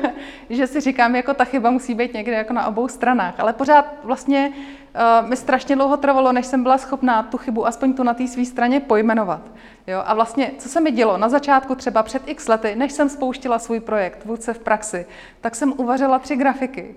že 0.50 0.66
si 0.66 0.80
říkám, 0.80 1.16
jako 1.16 1.34
ta 1.34 1.44
chyba 1.44 1.70
musí 1.70 1.94
být 1.94 2.14
někde 2.14 2.32
jako 2.32 2.52
na 2.52 2.66
obou 2.66 2.88
stranách. 2.88 3.40
Ale 3.40 3.52
pořád 3.52 3.94
vlastně 4.04 4.52
uh, 4.52 5.28
mi 5.28 5.36
strašně 5.36 5.76
dlouho 5.76 5.96
trvalo, 5.96 6.32
než 6.32 6.46
jsem 6.46 6.62
byla 6.62 6.78
schopná 6.78 7.22
tu 7.22 7.36
chybu 7.36 7.66
aspoň 7.66 7.94
tu 7.94 8.02
na 8.02 8.14
té 8.14 8.28
své 8.28 8.44
straně 8.44 8.80
pojmenovat. 8.80 9.40
Jo? 9.86 10.02
A 10.06 10.14
vlastně, 10.14 10.50
co 10.58 10.68
se 10.68 10.80
mi 10.80 10.90
dělo 10.90 11.18
na 11.18 11.28
začátku, 11.28 11.74
třeba 11.74 12.02
před 12.02 12.22
x 12.26 12.48
lety, 12.48 12.74
než 12.76 12.92
jsem 12.92 13.08
spouštila 13.08 13.58
svůj 13.58 13.80
projekt 13.80 14.24
Vůdce 14.24 14.54
v 14.54 14.58
praxi, 14.58 15.06
tak 15.40 15.54
jsem 15.54 15.74
uvařila 15.76 16.18
tři 16.18 16.36
grafiky. 16.36 16.94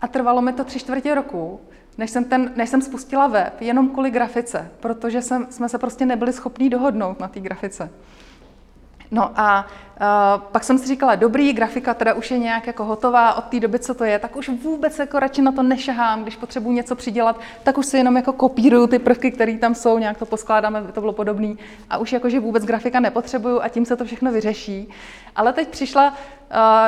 A 0.00 0.08
trvalo 0.08 0.42
mi 0.42 0.52
to 0.52 0.64
tři 0.64 0.78
čtvrtě 0.78 1.14
roku, 1.14 1.60
než 1.98 2.10
jsem, 2.10 2.24
ten, 2.24 2.52
než 2.56 2.68
jsem 2.70 2.82
spustila 2.82 3.26
web, 3.26 3.60
jenom 3.60 3.88
kvůli 3.88 4.10
grafice, 4.10 4.70
protože 4.80 5.22
jsem, 5.22 5.46
jsme 5.50 5.68
se 5.68 5.78
prostě 5.78 6.06
nebyli 6.06 6.32
schopní 6.32 6.70
dohodnout 6.70 7.20
na 7.20 7.28
té 7.28 7.40
grafice. 7.40 7.90
No 9.10 9.32
a 9.34 9.66
pak 10.52 10.64
jsem 10.64 10.78
si 10.78 10.86
říkala, 10.86 11.14
dobrý, 11.14 11.52
grafika 11.52 11.94
teda 11.94 12.14
už 12.14 12.30
je 12.30 12.38
nějak 12.38 12.66
jako 12.66 12.84
hotová 12.84 13.34
od 13.34 13.44
té 13.44 13.60
doby, 13.60 13.78
co 13.78 13.94
to 13.94 14.04
je, 14.04 14.18
tak 14.18 14.36
už 14.36 14.48
vůbec 14.48 14.98
jako 14.98 15.18
radši 15.18 15.42
na 15.42 15.52
to 15.52 15.62
nešahám, 15.62 16.22
když 16.22 16.36
potřebuji 16.36 16.72
něco 16.72 16.96
přidělat, 16.96 17.40
tak 17.62 17.78
už 17.78 17.86
si 17.86 17.96
jenom 17.96 18.16
jako 18.16 18.32
kopíruju 18.32 18.86
ty 18.86 18.98
prvky, 18.98 19.30
které 19.30 19.58
tam 19.58 19.74
jsou, 19.74 19.98
nějak 19.98 20.18
to 20.18 20.26
poskládáme, 20.26 20.78
aby 20.78 20.92
to 20.92 21.00
bylo 21.00 21.12
podobné 21.12 21.54
a 21.90 21.98
už 21.98 22.12
jakože 22.12 22.40
vůbec 22.40 22.64
grafika 22.64 23.00
nepotřebuju 23.00 23.60
a 23.62 23.68
tím 23.68 23.84
se 23.84 23.96
to 23.96 24.04
všechno 24.04 24.32
vyřeší. 24.32 24.88
Ale 25.36 25.52
teď 25.52 25.68
přišla 25.68 26.14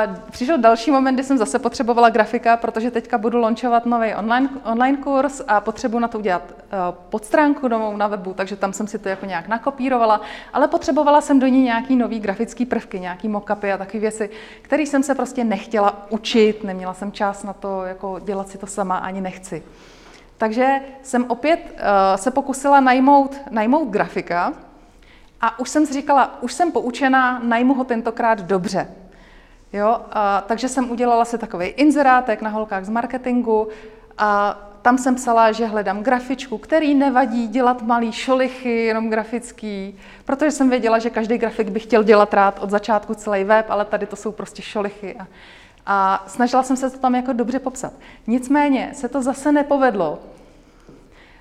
Uh, 0.07 0.15
přišel 0.31 0.57
další 0.57 0.91
moment, 0.91 1.15
kdy 1.15 1.23
jsem 1.23 1.37
zase 1.37 1.59
potřebovala 1.59 2.09
grafika, 2.09 2.57
protože 2.57 2.91
teďka 2.91 3.17
budu 3.17 3.37
launchovat 3.37 3.85
nový 3.85 4.15
online, 4.15 4.49
online 4.63 4.97
kurz 4.97 5.41
a 5.47 5.61
potřebuji 5.61 5.99
na 5.99 6.07
to 6.07 6.19
udělat 6.19 6.41
uh, 6.51 6.95
podstránku 7.09 7.67
domů 7.67 7.97
na 7.97 8.07
webu, 8.07 8.33
takže 8.33 8.55
tam 8.55 8.73
jsem 8.73 8.87
si 8.87 8.99
to 8.99 9.09
jako 9.09 9.25
nějak 9.25 9.47
nakopírovala, 9.47 10.21
ale 10.53 10.67
potřebovala 10.67 11.21
jsem 11.21 11.39
do 11.39 11.47
ní 11.47 11.63
nějaký 11.63 11.95
nový 11.95 12.19
grafický 12.19 12.65
prvky, 12.65 12.99
nějaký 13.01 13.27
mockupy 13.27 13.71
a 13.71 13.77
takové 13.77 13.99
věci, 13.99 14.29
které 14.61 14.83
jsem 14.83 15.03
se 15.03 15.15
prostě 15.15 15.43
nechtěla 15.43 16.05
učit, 16.09 16.63
neměla 16.63 16.93
jsem 16.93 17.11
čas 17.11 17.43
na 17.43 17.53
to, 17.53 17.83
jako 17.83 18.19
dělat 18.19 18.49
si 18.49 18.57
to 18.57 18.67
sama, 18.67 18.97
ani 18.97 19.21
nechci. 19.21 19.63
Takže 20.37 20.79
jsem 21.03 21.25
opět 21.27 21.59
uh, 21.59 21.77
se 22.15 22.31
pokusila 22.31 22.79
najmout, 22.79 23.41
najmout 23.49 23.89
grafika 23.89 24.53
a 25.41 25.59
už 25.59 25.69
jsem 25.69 25.85
si 25.85 25.93
říkala, 25.93 26.43
už 26.43 26.53
jsem 26.53 26.71
poučená, 26.71 27.39
najmu 27.43 27.73
ho 27.73 27.83
tentokrát 27.83 28.41
dobře. 28.41 28.87
Jo, 29.73 30.01
a, 30.11 30.41
takže 30.41 30.69
jsem 30.69 30.91
udělala 30.91 31.25
si 31.25 31.37
takový 31.37 31.65
inzerátek 31.67 32.41
na 32.41 32.49
holkách 32.49 32.85
z 32.85 32.89
marketingu 32.89 33.67
a 34.17 34.59
tam 34.81 34.97
jsem 34.97 35.15
psala, 35.15 35.51
že 35.51 35.65
hledám 35.65 36.03
grafičku, 36.03 36.57
který 36.57 36.95
nevadí 36.95 37.47
dělat 37.47 37.81
malý 37.81 38.11
šolichy, 38.11 38.85
jenom 38.85 39.09
grafický, 39.09 39.99
protože 40.25 40.51
jsem 40.51 40.69
věděla, 40.69 40.99
že 40.99 41.09
každý 41.09 41.37
grafik 41.37 41.69
by 41.69 41.79
chtěl 41.79 42.03
dělat 42.03 42.33
rád 42.33 42.59
od 42.59 42.69
začátku 42.69 43.13
celý 43.13 43.43
web, 43.43 43.65
ale 43.69 43.85
tady 43.85 44.05
to 44.05 44.15
jsou 44.15 44.31
prostě 44.31 44.61
šolichy. 44.61 45.15
A, 45.19 45.27
a 45.85 46.23
snažila 46.27 46.63
jsem 46.63 46.77
se 46.77 46.89
to 46.89 46.97
tam 46.97 47.15
jako 47.15 47.33
dobře 47.33 47.59
popsat. 47.59 47.93
Nicméně 48.27 48.91
se 48.93 49.09
to 49.09 49.21
zase 49.21 49.51
nepovedlo, 49.51 50.19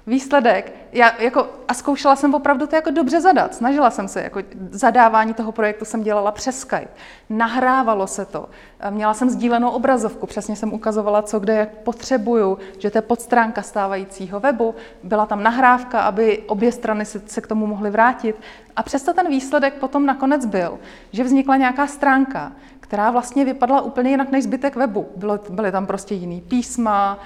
výsledek, 0.07 0.73
já 0.93 1.13
jako, 1.19 1.49
a 1.69 1.75
zkoušela 1.75 2.17
jsem 2.17 2.35
opravdu 2.35 2.67
to 2.67 2.77
jako 2.77 2.91
dobře 2.91 3.21
zadat, 3.21 3.55
snažila 3.55 3.91
jsem 3.91 4.09
se, 4.09 4.23
jako 4.23 4.41
zadávání 4.71 5.35
toho 5.35 5.53
projektu 5.53 5.85
jsem 5.85 6.03
dělala 6.03 6.33
přes 6.33 6.61
Skype, 6.61 6.89
nahrávalo 7.31 8.07
se 8.07 8.25
to, 8.25 8.49
měla 8.91 9.15
jsem 9.15 9.31
sdílenou 9.31 9.71
obrazovku, 9.71 10.27
přesně 10.27 10.57
jsem 10.57 10.73
ukazovala, 10.73 11.23
co 11.23 11.41
kde 11.41 11.55
jak 11.55 11.69
potřebuju, 11.69 12.59
že 12.79 12.91
to 12.91 12.99
je 12.99 13.03
podstránka 13.03 13.63
stávajícího 13.63 14.41
webu, 14.41 14.75
byla 15.03 15.27
tam 15.27 15.43
nahrávka, 15.43 16.01
aby 16.01 16.39
obě 16.47 16.73
strany 16.73 17.05
se, 17.05 17.21
se 17.27 17.41
k 17.41 17.47
tomu 17.47 17.67
mohly 17.67 17.91
vrátit. 17.91 18.37
A 18.77 18.83
přesto 18.83 19.13
ten 19.13 19.29
výsledek 19.29 19.75
potom 19.75 20.07
nakonec 20.07 20.47
byl, 20.47 20.79
že 21.13 21.25
vznikla 21.25 21.57
nějaká 21.57 21.87
stránka, 21.87 22.53
která 22.81 23.11
vlastně 23.11 23.45
vypadala 23.45 23.81
úplně 23.81 24.11
jinak 24.11 24.31
než 24.31 24.45
zbytek 24.45 24.77
webu. 24.77 25.09
Bylo, 25.17 25.39
byly 25.51 25.73
tam 25.73 25.87
prostě 25.87 26.15
jiný 26.15 26.41
písma, 26.41 27.19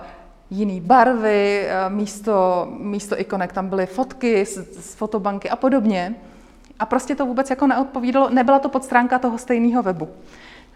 uh, 0.00 0.23
jiné 0.54 0.80
barvy, 0.80 1.66
eh, 1.66 1.90
místo, 1.90 2.68
místo 2.78 3.20
ikonek 3.20 3.52
tam 3.52 3.68
byly 3.68 3.86
fotky 3.86 4.46
z, 4.46 4.52
z 4.78 4.94
fotobanky 4.94 5.50
a 5.50 5.56
podobně. 5.56 6.14
A 6.78 6.86
prostě 6.86 7.14
to 7.14 7.26
vůbec 7.26 7.50
jako 7.50 7.66
neodpovídalo, 7.66 8.30
nebyla 8.30 8.58
to 8.58 8.68
podstránka 8.68 9.18
toho 9.18 9.38
stejného 9.38 9.82
webu. 9.82 10.08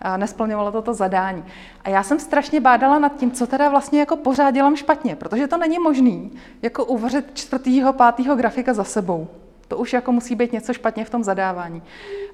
A 0.00 0.16
nesplňovalo 0.16 0.72
to 0.72 0.82
to 0.82 0.94
zadání. 0.94 1.44
A 1.84 1.88
já 1.88 2.02
jsem 2.02 2.20
strašně 2.20 2.60
bádala 2.60 2.98
nad 2.98 3.16
tím, 3.16 3.30
co 3.30 3.46
teda 3.46 3.68
vlastně 3.68 4.00
jako 4.00 4.16
pořád 4.16 4.50
dělám 4.50 4.76
špatně, 4.76 5.16
protože 5.16 5.46
to 5.46 5.56
není 5.56 5.78
možný 5.78 6.32
jako 6.62 6.84
uvařit 6.84 7.24
čtvrtýho, 7.34 7.92
pátýho 7.92 8.36
grafika 8.36 8.74
za 8.74 8.84
sebou. 8.84 9.28
To 9.68 9.76
už 9.76 9.92
jako 9.92 10.12
musí 10.12 10.34
být 10.34 10.52
něco 10.52 10.72
špatně 10.72 11.04
v 11.04 11.10
tom 11.10 11.24
zadávání. 11.24 11.82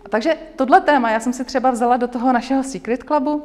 A 0.04 0.08
takže 0.08 0.36
tohle 0.56 0.80
téma 0.80 1.10
já 1.10 1.20
jsem 1.20 1.32
si 1.32 1.44
třeba 1.44 1.70
vzala 1.70 1.96
do 1.96 2.08
toho 2.08 2.32
našeho 2.32 2.62
Secret 2.62 3.02
Clubu, 3.02 3.42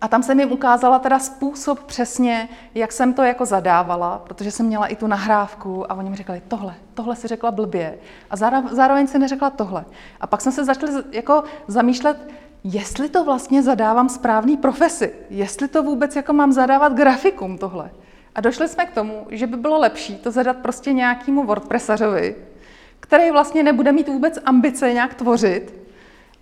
a 0.00 0.08
tam 0.08 0.22
jsem 0.22 0.40
jim 0.40 0.52
ukázala 0.52 0.98
teda 0.98 1.18
způsob 1.18 1.82
přesně, 1.82 2.48
jak 2.74 2.92
jsem 2.92 3.14
to 3.14 3.22
jako 3.22 3.46
zadávala, 3.46 4.18
protože 4.24 4.50
jsem 4.50 4.66
měla 4.66 4.86
i 4.86 4.96
tu 4.96 5.06
nahrávku 5.06 5.92
a 5.92 5.94
oni 5.94 6.10
mi 6.10 6.16
řekli, 6.16 6.42
tohle, 6.48 6.74
tohle 6.94 7.16
si 7.16 7.28
řekla 7.28 7.50
blbě. 7.50 7.98
A 8.30 8.36
zároveň 8.72 9.06
si 9.06 9.18
neřekla 9.18 9.50
tohle. 9.50 9.84
A 10.20 10.26
pak 10.26 10.40
jsem 10.40 10.52
se 10.52 10.64
začala 10.64 10.92
jako 11.12 11.44
zamýšlet, 11.66 12.28
jestli 12.64 13.08
to 13.08 13.24
vlastně 13.24 13.62
zadávám 13.62 14.08
správný 14.08 14.56
profesi, 14.56 15.12
jestli 15.30 15.68
to 15.68 15.82
vůbec 15.82 16.16
jako 16.16 16.32
mám 16.32 16.52
zadávat 16.52 16.92
grafikum 16.92 17.58
tohle. 17.58 17.90
A 18.34 18.40
došli 18.40 18.68
jsme 18.68 18.86
k 18.86 18.92
tomu, 18.92 19.26
že 19.30 19.46
by 19.46 19.56
bylo 19.56 19.78
lepší 19.78 20.16
to 20.16 20.30
zadat 20.30 20.56
prostě 20.56 20.92
nějakému 20.92 21.44
WordPressařovi, 21.44 22.36
který 23.00 23.30
vlastně 23.30 23.62
nebude 23.62 23.92
mít 23.92 24.08
vůbec 24.08 24.38
ambice 24.44 24.92
nějak 24.92 25.14
tvořit, 25.14 25.87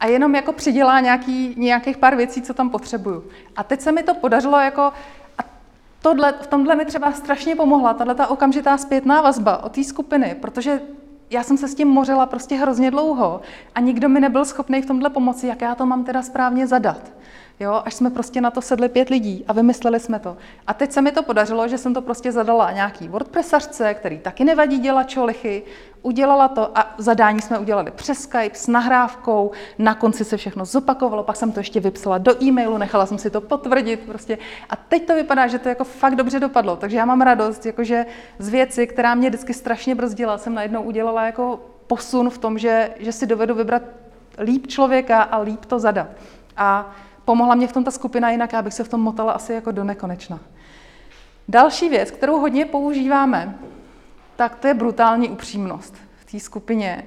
a 0.00 0.06
jenom 0.06 0.34
jako 0.34 0.52
přidělá 0.52 1.00
nějaký, 1.00 1.54
nějakých 1.56 1.96
pár 1.96 2.16
věcí, 2.16 2.42
co 2.42 2.54
tam 2.54 2.70
potřebuju. 2.70 3.24
A 3.56 3.62
teď 3.62 3.80
se 3.80 3.92
mi 3.92 4.02
to 4.02 4.14
podařilo 4.14 4.58
jako, 4.58 4.82
a 5.38 5.42
tohle, 6.02 6.34
v 6.40 6.46
tomhle 6.46 6.76
mi 6.76 6.84
třeba 6.84 7.12
strašně 7.12 7.56
pomohla, 7.56 7.94
tahle 7.94 8.14
ta 8.14 8.26
okamžitá 8.26 8.78
zpětná 8.78 9.20
vazba 9.20 9.64
od 9.64 9.72
té 9.72 9.84
skupiny, 9.84 10.36
protože 10.40 10.80
já 11.30 11.42
jsem 11.42 11.56
se 11.56 11.68
s 11.68 11.74
tím 11.74 11.88
mořila 11.88 12.26
prostě 12.26 12.54
hrozně 12.54 12.90
dlouho 12.90 13.40
a 13.74 13.80
nikdo 13.80 14.08
mi 14.08 14.20
nebyl 14.20 14.44
schopný 14.44 14.82
v 14.82 14.86
tomhle 14.86 15.10
pomoci, 15.10 15.46
jak 15.46 15.60
já 15.60 15.74
to 15.74 15.86
mám 15.86 16.04
teda 16.04 16.22
správně 16.22 16.66
zadat. 16.66 17.12
Jo, 17.60 17.82
až 17.84 17.94
jsme 17.94 18.10
prostě 18.10 18.40
na 18.40 18.50
to 18.50 18.62
sedli 18.62 18.88
pět 18.88 19.08
lidí 19.08 19.44
a 19.48 19.52
vymysleli 19.52 20.00
jsme 20.00 20.18
to. 20.18 20.36
A 20.66 20.74
teď 20.74 20.92
se 20.92 21.02
mi 21.02 21.12
to 21.12 21.22
podařilo, 21.22 21.68
že 21.68 21.78
jsem 21.78 21.94
to 21.94 22.02
prostě 22.02 22.32
zadala 22.32 22.72
nějaký 22.72 23.08
WordPressařce, 23.08 23.94
který 23.94 24.18
taky 24.18 24.44
nevadí 24.44 24.78
dělat 24.78 25.04
čolichy, 25.04 25.62
udělala 26.02 26.48
to 26.48 26.78
a 26.78 26.94
zadání 26.98 27.40
jsme 27.40 27.58
udělali 27.58 27.90
přes 27.90 28.18
Skype 28.18 28.54
s 28.54 28.66
nahrávkou, 28.66 29.50
na 29.78 29.94
konci 29.94 30.24
se 30.24 30.36
všechno 30.36 30.64
zopakovalo, 30.64 31.22
pak 31.22 31.36
jsem 31.36 31.52
to 31.52 31.60
ještě 31.60 31.80
vypsala 31.80 32.18
do 32.18 32.42
e-mailu, 32.42 32.78
nechala 32.78 33.06
jsem 33.06 33.18
si 33.18 33.30
to 33.30 33.40
potvrdit 33.40 34.00
prostě 34.00 34.38
a 34.70 34.76
teď 34.76 35.06
to 35.06 35.14
vypadá, 35.14 35.46
že 35.46 35.58
to 35.58 35.68
jako 35.68 35.84
fakt 35.84 36.16
dobře 36.16 36.40
dopadlo, 36.40 36.76
takže 36.76 36.96
já 36.96 37.04
mám 37.04 37.20
radost, 37.20 37.66
jakože 37.66 38.06
z 38.38 38.48
věci, 38.48 38.86
která 38.86 39.14
mě 39.14 39.28
vždycky 39.28 39.54
strašně 39.54 39.94
brzdila, 39.94 40.38
jsem 40.38 40.54
najednou 40.54 40.82
udělala 40.82 41.26
jako 41.26 41.60
posun 41.86 42.30
v 42.30 42.38
tom, 42.38 42.58
že, 42.58 42.90
že 42.98 43.12
si 43.12 43.26
dovedu 43.26 43.54
vybrat 43.54 43.82
líp 44.38 44.66
člověka 44.66 45.22
a 45.22 45.38
líp 45.38 45.64
to 45.64 45.78
zadat. 45.78 46.06
A 46.56 46.94
pomohla 47.26 47.54
mě 47.54 47.68
v 47.68 47.72
tom 47.72 47.84
ta 47.84 47.90
skupina, 47.90 48.30
jinak 48.30 48.52
já 48.52 48.62
bych 48.62 48.74
se 48.74 48.84
v 48.84 48.88
tom 48.88 49.00
motala 49.00 49.32
asi 49.32 49.52
jako 49.52 49.72
do 49.72 49.84
nekonečna. 49.84 50.40
Další 51.48 51.88
věc, 51.88 52.10
kterou 52.10 52.40
hodně 52.40 52.64
používáme, 52.64 53.58
tak 54.36 54.54
to 54.54 54.66
je 54.66 54.74
brutální 54.74 55.28
upřímnost 55.28 55.94
v 56.16 56.32
té 56.32 56.40
skupině. 56.40 57.06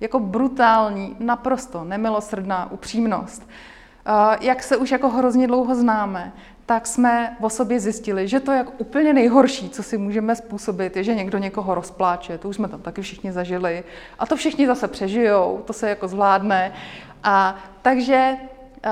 Jako 0.00 0.20
brutální, 0.20 1.16
naprosto 1.18 1.84
nemilosrdná 1.84 2.72
upřímnost. 2.72 3.48
Jak 4.40 4.62
se 4.62 4.76
už 4.76 4.90
jako 4.90 5.08
hrozně 5.08 5.46
dlouho 5.46 5.74
známe, 5.74 6.32
tak 6.66 6.86
jsme 6.86 7.36
o 7.40 7.50
sobě 7.50 7.80
zjistili, 7.80 8.28
že 8.28 8.40
to 8.40 8.52
je 8.52 8.58
jak 8.58 8.80
úplně 8.80 9.12
nejhorší, 9.12 9.70
co 9.70 9.82
si 9.82 9.98
můžeme 9.98 10.36
způsobit, 10.36 10.96
je, 10.96 11.04
že 11.04 11.14
někdo 11.14 11.38
někoho 11.38 11.74
rozpláče. 11.74 12.38
To 12.38 12.48
už 12.48 12.56
jsme 12.56 12.68
tam 12.68 12.80
taky 12.80 13.02
všichni 13.02 13.32
zažili. 13.32 13.84
A 14.18 14.26
to 14.26 14.36
všichni 14.36 14.66
zase 14.66 14.88
přežijou, 14.88 15.62
to 15.64 15.72
se 15.72 15.88
jako 15.88 16.08
zvládne. 16.08 16.72
A 17.24 17.56
takže 17.82 18.36
uh, 18.86 18.90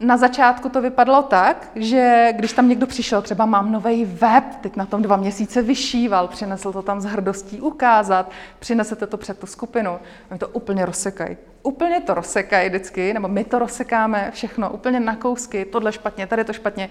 na 0.00 0.16
začátku 0.16 0.68
to 0.68 0.80
vypadalo 0.80 1.22
tak, 1.22 1.70
že 1.74 2.28
když 2.36 2.52
tam 2.52 2.68
někdo 2.68 2.86
přišel, 2.86 3.22
třeba 3.22 3.46
mám 3.46 3.72
nový 3.72 4.04
web, 4.04 4.44
teď 4.60 4.76
na 4.76 4.86
tom 4.86 5.02
dva 5.02 5.16
měsíce 5.16 5.62
vyšíval, 5.62 6.28
přinesl 6.28 6.72
to 6.72 6.82
tam 6.82 7.00
s 7.00 7.04
hrdostí 7.04 7.60
ukázat, 7.60 8.30
přinesete 8.58 9.06
to 9.06 9.16
před 9.16 9.38
tu 9.38 9.46
skupinu, 9.46 9.98
oni 10.30 10.38
to 10.38 10.48
úplně 10.48 10.84
rozsekají. 10.84 11.36
Úplně 11.62 12.00
to 12.00 12.14
rozsekají 12.14 12.68
vždycky, 12.68 13.14
nebo 13.14 13.28
my 13.28 13.44
to 13.44 13.58
rozsekáme 13.58 14.30
všechno, 14.34 14.70
úplně 14.70 15.00
na 15.00 15.16
kousky, 15.16 15.64
tohle 15.64 15.92
špatně, 15.92 16.26
tady 16.26 16.44
to 16.44 16.52
špatně. 16.52 16.88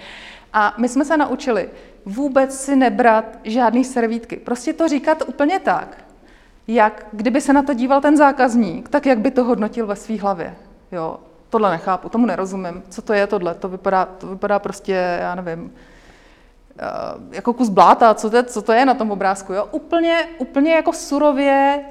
A 0.53 0.73
my 0.77 0.89
jsme 0.89 1.05
se 1.05 1.17
naučili 1.17 1.69
vůbec 2.05 2.59
si 2.59 2.75
nebrat 2.75 3.25
žádný 3.43 3.83
servítky. 3.83 4.35
Prostě 4.35 4.73
to 4.73 4.87
říkat 4.87 5.23
úplně 5.27 5.59
tak, 5.59 5.97
jak 6.67 7.05
kdyby 7.11 7.41
se 7.41 7.53
na 7.53 7.63
to 7.63 7.73
díval 7.73 8.01
ten 8.01 8.17
zákazník, 8.17 8.89
tak 8.89 9.05
jak 9.05 9.19
by 9.19 9.31
to 9.31 9.43
hodnotil 9.43 9.87
ve 9.87 9.95
své 9.95 10.17
hlavě. 10.17 10.55
Jo, 10.91 11.19
tohle 11.49 11.71
nechápu, 11.71 12.09
tomu 12.09 12.25
nerozumím. 12.25 12.83
Co 12.89 13.01
to 13.01 13.13
je 13.13 13.27
tohle? 13.27 13.53
To 13.53 13.69
vypadá, 13.69 14.05
to 14.05 14.27
vypadá 14.27 14.59
prostě, 14.59 15.17
já 15.19 15.35
nevím, 15.35 15.73
eh, 16.79 16.83
jako 17.31 17.53
kus 17.53 17.69
bláta, 17.69 18.13
co 18.13 18.29
to, 18.29 18.35
je, 18.37 18.43
co 18.43 18.61
to 18.61 18.73
je 18.73 18.85
na 18.85 18.93
tom 18.93 19.11
obrázku. 19.11 19.53
Jo? 19.53 19.67
Úplně, 19.71 20.27
úplně 20.37 20.73
jako 20.73 20.93
surově, 20.93 21.85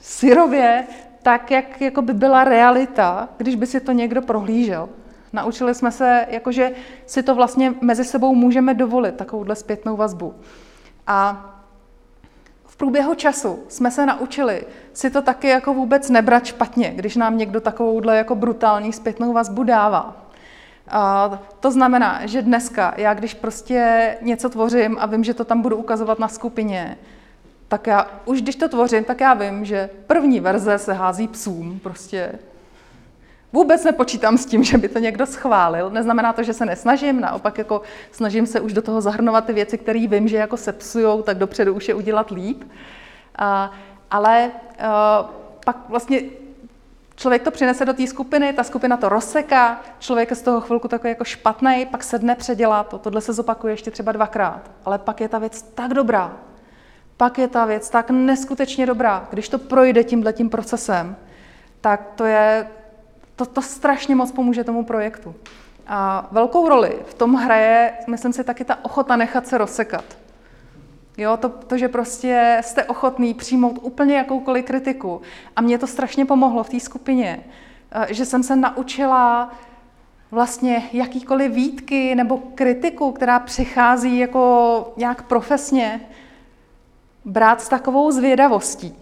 syrově, 0.00 0.86
tak, 1.22 1.50
jak 1.50 1.80
jako 1.80 2.02
by 2.02 2.14
byla 2.14 2.44
realita, 2.44 3.28
když 3.36 3.54
by 3.54 3.66
si 3.66 3.80
to 3.80 3.92
někdo 3.92 4.22
prohlížel. 4.22 4.88
Naučili 5.32 5.74
jsme 5.74 5.92
se, 5.92 6.26
jakože 6.28 6.72
si 7.06 7.22
to 7.22 7.34
vlastně 7.34 7.74
mezi 7.80 8.04
sebou 8.04 8.34
můžeme 8.34 8.74
dovolit, 8.74 9.16
takovouhle 9.16 9.56
zpětnou 9.56 9.96
vazbu. 9.96 10.34
A 11.06 11.50
v 12.64 12.76
průběhu 12.76 13.14
času 13.14 13.64
jsme 13.68 13.90
se 13.90 14.06
naučili 14.06 14.66
si 14.94 15.10
to 15.10 15.22
taky 15.22 15.48
jako 15.48 15.74
vůbec 15.74 16.10
nebrat 16.10 16.44
špatně, 16.44 16.92
když 16.96 17.16
nám 17.16 17.38
někdo 17.38 17.60
takovouhle 17.60 18.16
jako 18.16 18.34
brutální 18.34 18.92
zpětnou 18.92 19.32
vazbu 19.32 19.62
dává. 19.62 20.16
A 20.88 21.30
to 21.60 21.70
znamená, 21.70 22.26
že 22.26 22.42
dneska 22.42 22.94
já, 22.96 23.14
když 23.14 23.34
prostě 23.34 24.16
něco 24.22 24.48
tvořím 24.48 24.96
a 25.00 25.06
vím, 25.06 25.24
že 25.24 25.34
to 25.34 25.44
tam 25.44 25.62
budu 25.62 25.76
ukazovat 25.76 26.18
na 26.18 26.28
skupině, 26.28 26.98
tak 27.68 27.86
já 27.86 28.06
už 28.24 28.42
když 28.42 28.56
to 28.56 28.68
tvořím, 28.68 29.04
tak 29.04 29.20
já 29.20 29.34
vím, 29.34 29.64
že 29.64 29.90
první 30.06 30.40
verze 30.40 30.78
se 30.78 30.92
hází 30.92 31.28
psům, 31.28 31.80
prostě 31.82 32.32
Vůbec 33.54 33.84
nepočítám 33.84 34.38
s 34.38 34.46
tím, 34.46 34.64
že 34.64 34.78
by 34.78 34.88
to 34.88 34.98
někdo 34.98 35.26
schválil. 35.26 35.90
Neznamená 35.90 36.32
to, 36.32 36.42
že 36.42 36.52
se 36.52 36.66
nesnažím, 36.66 37.20
naopak 37.20 37.58
jako 37.58 37.82
snažím 38.12 38.46
se 38.46 38.60
už 38.60 38.72
do 38.72 38.82
toho 38.82 39.00
zahrnovat 39.00 39.44
ty 39.44 39.52
věci, 39.52 39.78
které 39.78 40.06
vím, 40.06 40.28
že 40.28 40.36
jako 40.36 40.56
sepsujou, 40.56 41.22
tak 41.22 41.38
dopředu 41.38 41.74
už 41.74 41.88
je 41.88 41.94
udělat 41.94 42.30
líp. 42.30 42.64
A, 43.38 43.72
ale 44.14 44.50
a, 44.78 45.30
pak 45.64 45.76
vlastně 45.88 46.20
člověk 47.16 47.42
to 47.42 47.50
přinese 47.50 47.84
do 47.84 47.92
té 47.92 48.06
skupiny, 48.06 48.52
ta 48.52 48.64
skupina 48.64 48.96
to 48.96 49.08
rozseká, 49.08 49.80
člověk 49.98 50.30
je 50.30 50.36
z 50.36 50.42
toho 50.42 50.60
chvilku 50.60 50.88
takový 50.88 51.08
jako 51.08 51.24
špatný, 51.24 51.86
pak 51.90 52.04
sedne, 52.04 52.34
předělá 52.34 52.84
to, 52.84 52.98
tohle 52.98 53.20
se 53.20 53.32
zopakuje 53.32 53.72
ještě 53.72 53.90
třeba 53.90 54.12
dvakrát, 54.12 54.70
ale 54.84 54.98
pak 54.98 55.20
je 55.20 55.28
ta 55.28 55.38
věc 55.38 55.62
tak 55.62 55.94
dobrá, 55.94 56.32
pak 57.16 57.38
je 57.38 57.48
ta 57.48 57.64
věc 57.64 57.90
tak 57.90 58.10
neskutečně 58.10 58.86
dobrá, 58.86 59.28
když 59.30 59.48
to 59.48 59.58
projde 59.58 60.04
tímhletím 60.04 60.50
procesem, 60.50 61.16
tak 61.80 62.00
to 62.14 62.24
je 62.24 62.68
to, 63.36 63.46
to 63.46 63.62
strašně 63.62 64.14
moc 64.14 64.32
pomůže 64.32 64.64
tomu 64.64 64.84
projektu. 64.84 65.34
A 65.86 66.28
velkou 66.30 66.68
roli 66.68 66.98
v 67.06 67.14
tom 67.14 67.34
hraje, 67.34 67.92
myslím 68.06 68.32
si, 68.32 68.44
taky 68.44 68.64
ta 68.64 68.78
ochota 68.84 69.16
nechat 69.16 69.46
se 69.46 69.58
rozsekat. 69.58 70.04
Jo, 71.18 71.36
to, 71.36 71.48
to, 71.48 71.78
že 71.78 71.88
prostě 71.88 72.60
jste 72.64 72.84
ochotný 72.84 73.34
přijmout 73.34 73.78
úplně 73.82 74.16
jakoukoliv 74.16 74.64
kritiku. 74.64 75.22
A 75.56 75.60
mě 75.60 75.78
to 75.78 75.86
strašně 75.86 76.24
pomohlo 76.24 76.64
v 76.64 76.68
té 76.68 76.80
skupině, 76.80 77.44
eh, 77.92 78.14
že 78.14 78.24
jsem 78.24 78.42
se 78.42 78.56
naučila 78.56 79.54
vlastně 80.30 80.88
jakýkoliv 80.92 81.52
výtky 81.52 82.14
nebo 82.14 82.38
kritiku, 82.54 83.12
která 83.12 83.38
přichází 83.38 84.18
jako 84.18 84.92
nějak 84.96 85.22
profesně, 85.22 86.00
brát 87.24 87.60
s 87.60 87.68
takovou 87.68 88.10
zvědavostí. 88.10 88.94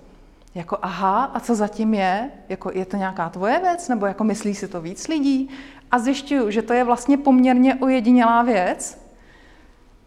Jako 0.54 0.78
aha, 0.82 1.24
a 1.24 1.40
co 1.40 1.54
zatím 1.54 1.94
je? 1.94 2.30
Jako 2.48 2.70
je 2.74 2.84
to 2.84 2.96
nějaká 2.96 3.28
tvoje 3.28 3.58
věc? 3.58 3.88
Nebo 3.88 4.06
jako 4.06 4.24
myslí 4.24 4.54
si 4.54 4.68
to 4.68 4.80
víc 4.80 5.08
lidí? 5.08 5.48
A 5.90 5.98
zjišťuju, 5.98 6.50
že 6.50 6.62
to 6.62 6.72
je 6.72 6.84
vlastně 6.84 7.18
poměrně 7.18 7.74
ojedinělá 7.74 8.42
věc, 8.42 9.01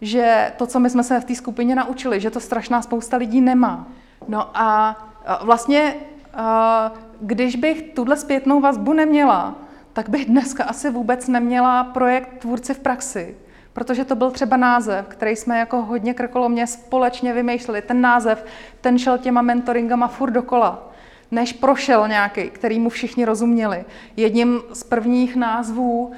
že 0.01 0.51
to, 0.57 0.67
co 0.67 0.79
my 0.79 0.89
jsme 0.89 1.03
se 1.03 1.19
v 1.19 1.25
té 1.25 1.35
skupině 1.35 1.75
naučili, 1.75 2.19
že 2.19 2.31
to 2.31 2.39
strašná 2.39 2.81
spousta 2.81 3.17
lidí 3.17 3.41
nemá. 3.41 3.87
No 4.27 4.49
a 4.53 4.97
vlastně, 5.41 5.95
když 7.21 7.55
bych 7.55 7.81
tuhle 7.81 8.17
zpětnou 8.17 8.61
vazbu 8.61 8.93
neměla, 8.93 9.55
tak 9.93 10.09
bych 10.09 10.25
dneska 10.25 10.63
asi 10.63 10.89
vůbec 10.89 11.27
neměla 11.27 11.83
projekt 11.83 12.29
Tvůrci 12.39 12.73
v 12.73 12.79
praxi, 12.79 13.35
protože 13.73 14.05
to 14.05 14.15
byl 14.15 14.31
třeba 14.31 14.57
název, 14.57 15.07
který 15.07 15.35
jsme 15.35 15.59
jako 15.59 15.81
hodně 15.81 16.13
krkolomně 16.13 16.67
společně 16.67 17.33
vymýšleli. 17.33 17.81
Ten 17.81 18.01
název, 18.01 18.45
ten 18.81 18.97
šel 18.97 19.17
těma 19.17 19.41
mentoringama 19.41 20.07
furt 20.07 20.31
dokola, 20.31 20.91
než 21.31 21.53
prošel 21.53 22.07
nějaký, 22.07 22.49
který 22.49 22.79
mu 22.79 22.89
všichni 22.89 23.25
rozuměli. 23.25 23.85
Jedním 24.17 24.61
z 24.73 24.83
prvních 24.83 25.35
názvů 25.35 26.11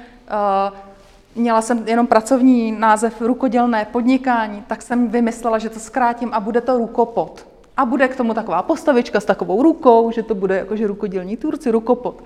měla 1.34 1.62
jsem 1.62 1.88
jenom 1.88 2.06
pracovní 2.06 2.72
název 2.72 3.20
rukodělné 3.20 3.84
podnikání, 3.84 4.64
tak 4.66 4.82
jsem 4.82 5.08
vymyslela, 5.08 5.58
že 5.58 5.68
to 5.68 5.80
zkrátím 5.80 6.30
a 6.32 6.40
bude 6.40 6.60
to 6.60 6.78
rukopot. 6.78 7.46
A 7.76 7.84
bude 7.84 8.08
k 8.08 8.16
tomu 8.16 8.34
taková 8.34 8.62
postavička 8.62 9.20
s 9.20 9.24
takovou 9.24 9.62
rukou, 9.62 10.10
že 10.10 10.22
to 10.22 10.34
bude 10.34 10.56
jakože 10.56 10.86
rukodělní 10.86 11.36
turci, 11.36 11.70
rukopot. 11.70 12.24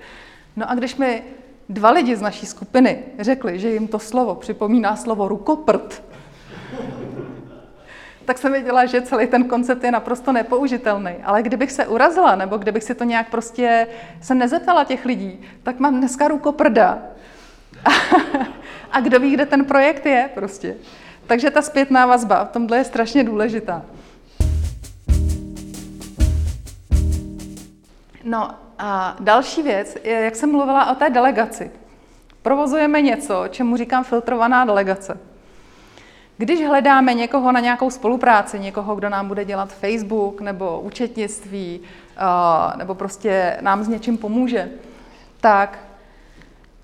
No 0.55 0.69
a 0.69 0.75
když 0.75 0.95
mi 0.95 1.23
dva 1.69 1.91
lidi 1.91 2.15
z 2.15 2.21
naší 2.21 2.45
skupiny 2.45 3.03
řekli, 3.19 3.59
že 3.59 3.69
jim 3.69 3.87
to 3.87 3.99
slovo 3.99 4.35
připomíná 4.35 4.95
slovo 4.95 5.27
rukoprt, 5.27 6.03
tak 8.25 8.37
jsem 8.37 8.51
věděla, 8.51 8.85
že 8.85 9.01
celý 9.01 9.27
ten 9.27 9.43
koncept 9.43 9.83
je 9.83 9.91
naprosto 9.91 10.31
nepoužitelný. 10.31 11.11
Ale 11.23 11.43
kdybych 11.43 11.71
se 11.71 11.87
urazila, 11.87 12.35
nebo 12.35 12.57
kdybych 12.57 12.83
si 12.83 12.95
to 12.95 13.03
nějak 13.03 13.29
prostě 13.29 13.87
se 14.21 14.35
nezeptala 14.35 14.83
těch 14.83 15.05
lidí, 15.05 15.41
tak 15.63 15.79
mám 15.79 15.97
dneska 15.97 16.27
rukoprda. 16.27 17.01
A, 18.91 18.99
kdo 18.99 19.19
ví, 19.19 19.31
kde 19.31 19.45
ten 19.45 19.65
projekt 19.65 20.05
je 20.05 20.29
prostě. 20.33 20.75
Takže 21.27 21.51
ta 21.51 21.61
zpětná 21.61 22.05
vazba 22.05 22.45
v 22.45 22.51
tomhle 22.51 22.77
je 22.77 22.83
strašně 22.83 23.23
důležitá. 23.23 23.81
No 28.23 28.51
a 28.79 29.15
další 29.19 29.61
věc 29.63 29.97
je, 30.03 30.13
jak 30.13 30.35
jsem 30.35 30.51
mluvila 30.51 30.91
o 30.91 30.95
té 30.95 31.09
delegaci. 31.09 31.71
Provozujeme 32.41 33.01
něco, 33.01 33.43
čemu 33.49 33.77
říkám 33.77 34.03
filtrovaná 34.03 34.65
delegace. 34.65 35.17
Když 36.37 36.67
hledáme 36.67 37.13
někoho 37.13 37.51
na 37.51 37.59
nějakou 37.59 37.89
spolupráci, 37.89 38.59
někoho, 38.59 38.95
kdo 38.95 39.09
nám 39.09 39.27
bude 39.27 39.45
dělat 39.45 39.73
Facebook 39.73 40.41
nebo 40.41 40.79
účetnictví, 40.79 41.81
nebo 42.77 42.95
prostě 42.95 43.57
nám 43.61 43.83
s 43.83 43.87
něčím 43.87 44.17
pomůže, 44.17 44.69
tak 45.41 45.79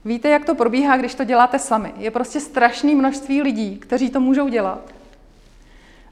víte, 0.05 0.29
jak 0.29 0.45
to 0.45 0.55
probíhá, 0.55 0.97
když 0.97 1.15
to 1.15 1.23
děláte 1.23 1.59
sami. 1.59 1.93
Je 1.97 2.12
prostě 2.12 2.39
strašné 2.39 2.95
množství 2.95 3.41
lidí, 3.41 3.77
kteří 3.77 4.09
to 4.09 4.19
můžou 4.19 4.47
dělat. 4.47 4.81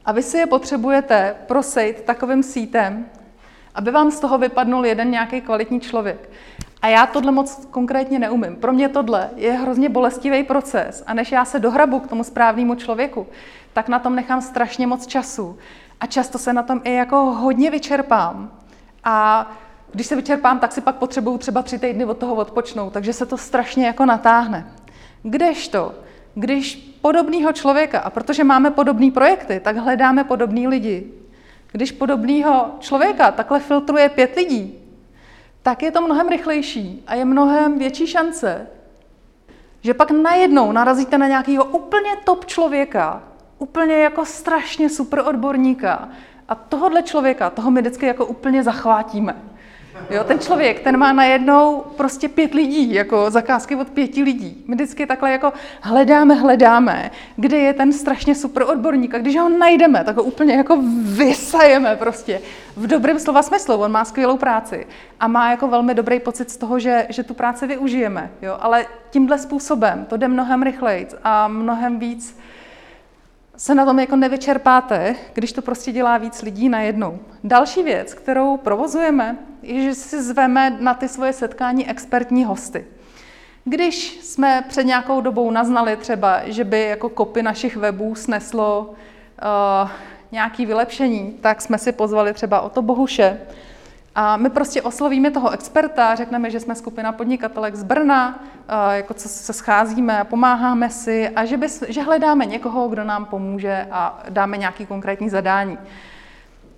A 0.05 0.11
vy 0.11 0.23
si 0.23 0.37
je 0.37 0.45
potřebujete 0.45 1.35
prosejt 1.47 2.03
takovým 2.03 2.43
sítem, 2.43 3.05
aby 3.75 3.91
vám 3.91 4.11
z 4.11 4.19
toho 4.19 4.37
vypadnul 4.37 4.85
jeden 4.85 5.11
nějaký 5.11 5.41
kvalitní 5.41 5.79
člověk. 5.79 6.29
A 6.81 6.87
já 6.87 7.05
tohle 7.05 7.31
moc 7.31 7.67
konkrétně 7.71 8.19
neumím. 8.19 8.55
Pro 8.55 8.73
mě 8.73 8.89
tohle 8.89 9.29
je 9.35 9.51
hrozně 9.51 9.89
bolestivý 9.89 10.43
proces 10.43 11.03
a 11.07 11.13
než 11.13 11.31
já 11.31 11.45
se 11.45 11.59
dohrabu 11.59 11.99
k 11.99 12.07
tomu 12.07 12.23
správnému 12.23 12.75
člověku, 12.75 13.27
tak 13.73 13.87
na 13.89 13.99
tom 13.99 14.15
nechám 14.15 14.41
strašně 14.41 14.87
moc 14.87 15.07
času. 15.07 15.57
A 15.99 16.05
často 16.05 16.37
se 16.37 16.53
na 16.53 16.63
tom 16.63 16.81
i 16.83 16.93
jako 16.93 17.15
hodně 17.15 17.71
vyčerpám. 17.71 18.51
A 19.03 19.47
když 19.97 20.07
se 20.07 20.15
vyčerpám, 20.15 20.59
tak 20.59 20.71
si 20.71 20.81
pak 20.81 20.95
potřebuju 20.95 21.37
třeba 21.37 21.61
tři 21.61 21.79
týdny 21.79 22.05
od 22.05 22.17
toho 22.17 22.35
odpočnout, 22.35 22.93
takže 22.93 23.13
se 23.13 23.25
to 23.25 23.37
strašně 23.37 23.85
jako 23.85 24.05
natáhne. 24.05 24.71
Kdežto, 25.23 25.95
když 26.35 26.75
podobného 27.01 27.53
člověka, 27.53 27.99
a 27.99 28.09
protože 28.09 28.43
máme 28.43 28.71
podobné 28.71 29.11
projekty, 29.11 29.59
tak 29.59 29.77
hledáme 29.77 30.23
podobný 30.23 30.67
lidi, 30.67 31.11
když 31.71 31.91
podobného 31.91 32.71
člověka 32.79 33.31
takhle 33.31 33.59
filtruje 33.59 34.09
pět 34.09 34.35
lidí, 34.35 34.73
tak 35.63 35.83
je 35.83 35.91
to 35.91 36.01
mnohem 36.01 36.29
rychlejší 36.29 37.03
a 37.07 37.15
je 37.15 37.25
mnohem 37.25 37.79
větší 37.79 38.07
šance, 38.07 38.67
že 39.81 39.93
pak 39.93 40.11
najednou 40.11 40.71
narazíte 40.71 41.17
na 41.17 41.27
nějakého 41.27 41.65
úplně 41.65 42.15
top 42.23 42.45
člověka, 42.45 43.23
úplně 43.59 43.95
jako 43.95 44.25
strašně 44.25 44.89
super 44.89 45.23
odborníka 45.25 46.09
a 46.49 46.55
tohohle 46.55 47.03
člověka, 47.03 47.49
toho 47.49 47.71
my 47.71 47.81
vždycky 47.81 48.05
jako 48.05 48.25
úplně 48.25 48.63
zachvátíme. 48.63 49.56
Jo, 50.09 50.23
ten 50.23 50.39
člověk, 50.39 50.79
ten 50.79 50.97
má 50.97 51.13
najednou 51.13 51.83
prostě 51.97 52.29
pět 52.29 52.53
lidí, 52.53 52.93
jako 52.93 53.31
zakázky 53.31 53.75
od 53.75 53.89
pěti 53.89 54.23
lidí. 54.23 54.63
My 54.67 54.75
vždycky 54.75 55.05
takhle 55.05 55.31
jako 55.31 55.53
hledáme, 55.81 56.35
hledáme, 56.35 57.11
kde 57.35 57.57
je 57.57 57.73
ten 57.73 57.93
strašně 57.93 58.35
super 58.35 58.63
odborník 58.63 59.15
a 59.15 59.17
když 59.17 59.37
ho 59.37 59.49
najdeme, 59.49 60.03
tak 60.03 60.15
ho 60.15 60.23
úplně 60.23 60.53
jako 60.53 60.83
vysajeme 61.01 61.95
prostě. 61.95 62.41
V 62.75 62.87
dobrém 62.87 63.19
slova 63.19 63.41
smyslu, 63.41 63.75
on 63.75 63.91
má 63.91 64.05
skvělou 64.05 64.37
práci 64.37 64.87
a 65.19 65.27
má 65.27 65.51
jako 65.51 65.67
velmi 65.67 65.93
dobrý 65.93 66.19
pocit 66.19 66.49
z 66.49 66.57
toho, 66.57 66.79
že, 66.79 67.05
že 67.09 67.23
tu 67.23 67.33
práci 67.33 67.67
využijeme. 67.67 68.31
Jo? 68.41 68.57
Ale 68.59 68.85
tímhle 69.09 69.39
způsobem 69.39 70.05
to 70.09 70.17
jde 70.17 70.27
mnohem 70.27 70.63
rychleji 70.63 71.07
a 71.23 71.47
mnohem 71.47 71.99
víc 71.99 72.37
se 73.57 73.75
na 73.75 73.85
tom 73.85 73.99
jako 73.99 74.15
nevyčerpáte, 74.15 75.15
když 75.33 75.51
to 75.51 75.61
prostě 75.61 75.91
dělá 75.91 76.17
víc 76.17 76.41
lidí 76.41 76.69
najednou. 76.69 77.19
Další 77.43 77.83
věc, 77.83 78.13
kterou 78.13 78.57
provozujeme, 78.57 79.37
je, 79.61 79.81
že 79.83 79.95
si 79.95 80.23
zveme 80.23 80.77
na 80.79 80.93
ty 80.93 81.07
svoje 81.07 81.33
setkání 81.33 81.89
expertní 81.89 82.45
hosty. 82.45 82.85
Když 83.65 84.19
jsme 84.21 84.65
před 84.67 84.83
nějakou 84.83 85.21
dobou 85.21 85.51
naznali 85.51 85.97
třeba, 85.97 86.41
že 86.45 86.63
by 86.63 86.81
jako 86.81 87.09
kopy 87.09 87.43
našich 87.43 87.77
webů 87.77 88.15
sneslo 88.15 88.89
uh, 88.89 89.89
nějaký 90.31 90.65
vylepšení, 90.65 91.37
tak 91.41 91.61
jsme 91.61 91.77
si 91.77 91.91
pozvali 91.91 92.33
třeba 92.33 92.61
o 92.61 92.69
to 92.69 92.81
Bohuše. 92.81 93.39
A 94.19 94.37
my 94.37 94.49
prostě 94.49 94.81
oslovíme 94.81 95.31
toho 95.31 95.49
experta, 95.49 96.15
řekneme, 96.15 96.49
že 96.49 96.59
jsme 96.59 96.75
skupina 96.75 97.11
podnikatelek 97.11 97.75
z 97.75 97.83
Brna, 97.83 98.43
jako 98.91 99.13
co 99.13 99.29
se 99.29 99.53
scházíme, 99.53 100.23
pomáháme 100.29 100.89
si 100.89 101.29
a 101.29 101.45
že, 101.45 101.57
bys, 101.57 101.83
že 101.87 102.01
hledáme 102.01 102.45
někoho, 102.45 102.87
kdo 102.87 103.03
nám 103.03 103.25
pomůže 103.25 103.87
a 103.91 104.23
dáme 104.29 104.57
nějaký 104.57 104.85
konkrétní 104.85 105.29
zadání. 105.29 105.77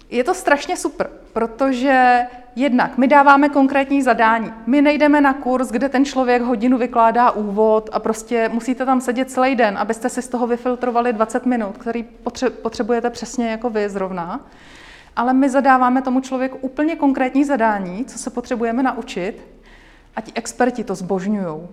Je 0.10 0.23
to 0.23 0.34
strašně 0.34 0.78
super, 0.78 1.10
protože 1.34 2.25
jednak 2.56 2.97
my 2.97 3.08
dáváme 3.08 3.49
konkrétní 3.49 4.02
zadání. 4.02 4.54
My 4.65 4.82
nejdeme 4.82 5.21
na 5.21 5.34
kurz, 5.34 5.69
kde 5.69 5.89
ten 5.89 6.06
člověk 6.06 6.41
hodinu 6.41 6.78
vykládá 6.78 7.32
úvod 7.32 7.89
a 7.93 7.99
prostě 7.99 8.49
musíte 8.54 8.86
tam 8.86 9.02
sedět 9.02 9.32
celý 9.32 9.56
den, 9.56 9.78
abyste 9.78 10.10
si 10.10 10.21
z 10.21 10.28
toho 10.28 10.47
vyfiltrovali 10.47 11.13
20 11.13 11.45
minut, 11.45 11.78
který 11.78 12.04
potřebujete 12.62 13.10
přesně 13.10 13.49
jako 13.52 13.69
vy 13.69 13.89
zrovna. 13.89 14.39
Ale 15.15 15.33
my 15.33 15.49
zadáváme 15.49 16.01
tomu 16.01 16.19
člověku 16.19 16.57
úplně 16.61 16.95
konkrétní 16.95 17.43
zadání, 17.43 18.05
co 18.05 18.17
se 18.17 18.29
potřebujeme 18.29 18.83
naučit 18.83 19.47
a 20.15 20.21
ti 20.21 20.31
experti 20.35 20.83
to 20.83 20.95
zbožňují. 20.95 21.67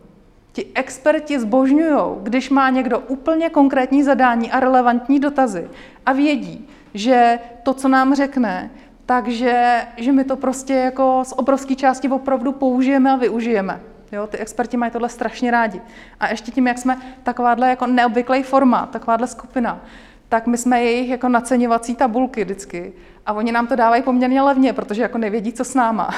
Ti 0.52 0.66
experti 0.74 1.40
zbožňují, 1.40 2.00
když 2.22 2.50
má 2.50 2.70
někdo 2.70 2.98
úplně 2.98 3.50
konkrétní 3.50 4.02
zadání 4.02 4.50
a 4.50 4.60
relevantní 4.60 5.20
dotazy 5.20 5.68
a 6.06 6.12
vědí, 6.12 6.68
že 6.94 7.38
to, 7.62 7.74
co 7.74 7.88
nám 7.88 8.14
řekne, 8.14 8.70
takže 9.06 9.82
že 9.96 10.12
my 10.12 10.24
to 10.24 10.36
prostě 10.36 10.74
jako 10.74 11.22
z 11.26 11.32
obrovské 11.32 11.74
části 11.74 12.08
opravdu 12.08 12.52
použijeme 12.52 13.10
a 13.10 13.16
využijeme. 13.16 13.80
Jo, 14.12 14.26
ty 14.26 14.38
experti 14.38 14.76
mají 14.76 14.92
tohle 14.92 15.08
strašně 15.08 15.50
rádi. 15.50 15.80
A 16.20 16.28
ještě 16.28 16.52
tím, 16.52 16.66
jak 16.66 16.78
jsme 16.78 16.98
takováhle 17.22 17.68
jako 17.68 17.86
neobvyklý 17.86 18.42
forma, 18.42 18.86
takováhle 18.86 19.26
skupina, 19.26 19.80
tak 20.28 20.46
my 20.46 20.58
jsme 20.58 20.82
jejich 20.82 21.10
jako 21.10 21.28
naceňovací 21.28 21.94
tabulky 21.94 22.44
vždycky. 22.44 22.92
A 23.26 23.32
oni 23.32 23.52
nám 23.52 23.66
to 23.66 23.76
dávají 23.76 24.02
poměrně 24.02 24.42
levně, 24.42 24.72
protože 24.72 25.02
jako 25.02 25.18
nevědí, 25.18 25.52
co 25.52 25.64
s 25.64 25.74
náma. 25.74 26.10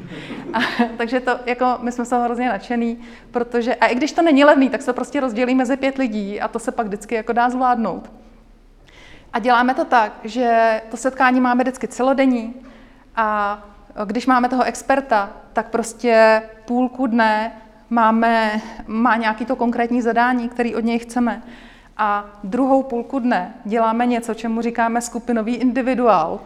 a, 0.52 0.58
takže 0.96 1.20
to, 1.20 1.38
jako 1.46 1.78
my 1.80 1.92
jsme 1.92 2.04
se 2.04 2.18
hrozně 2.18 2.48
nadšený, 2.48 2.98
protože, 3.30 3.74
a 3.74 3.86
i 3.86 3.94
když 3.94 4.12
to 4.12 4.22
není 4.22 4.44
levný, 4.44 4.70
tak 4.70 4.82
se 4.82 4.92
prostě 4.92 5.20
rozdělí 5.20 5.54
mezi 5.54 5.76
pět 5.76 5.98
lidí 5.98 6.40
a 6.40 6.48
to 6.48 6.58
se 6.58 6.72
pak 6.72 6.86
vždycky 6.86 7.14
jako 7.14 7.32
dá 7.32 7.50
zvládnout. 7.50 8.12
A 9.32 9.38
děláme 9.38 9.74
to 9.74 9.84
tak, 9.84 10.12
že 10.24 10.80
to 10.90 10.96
setkání 10.96 11.40
máme 11.40 11.64
vždycky 11.64 11.88
celodenní 11.88 12.54
a 13.16 13.62
když 14.04 14.26
máme 14.26 14.48
toho 14.48 14.62
experta, 14.62 15.30
tak 15.52 15.70
prostě 15.70 16.42
půlku 16.64 17.06
dne 17.06 17.52
máme, 17.90 18.60
má 18.86 19.16
nějaký 19.16 19.44
to 19.44 19.56
konkrétní 19.56 20.02
zadání, 20.02 20.48
který 20.48 20.74
od 20.74 20.84
něj 20.84 20.98
chceme. 20.98 21.42
A 21.96 22.24
druhou 22.44 22.82
půlku 22.82 23.18
dne 23.18 23.54
děláme 23.64 24.06
něco, 24.06 24.34
čemu 24.34 24.62
říkáme 24.62 25.00
skupinový 25.00 25.54
individuál. 25.54 26.40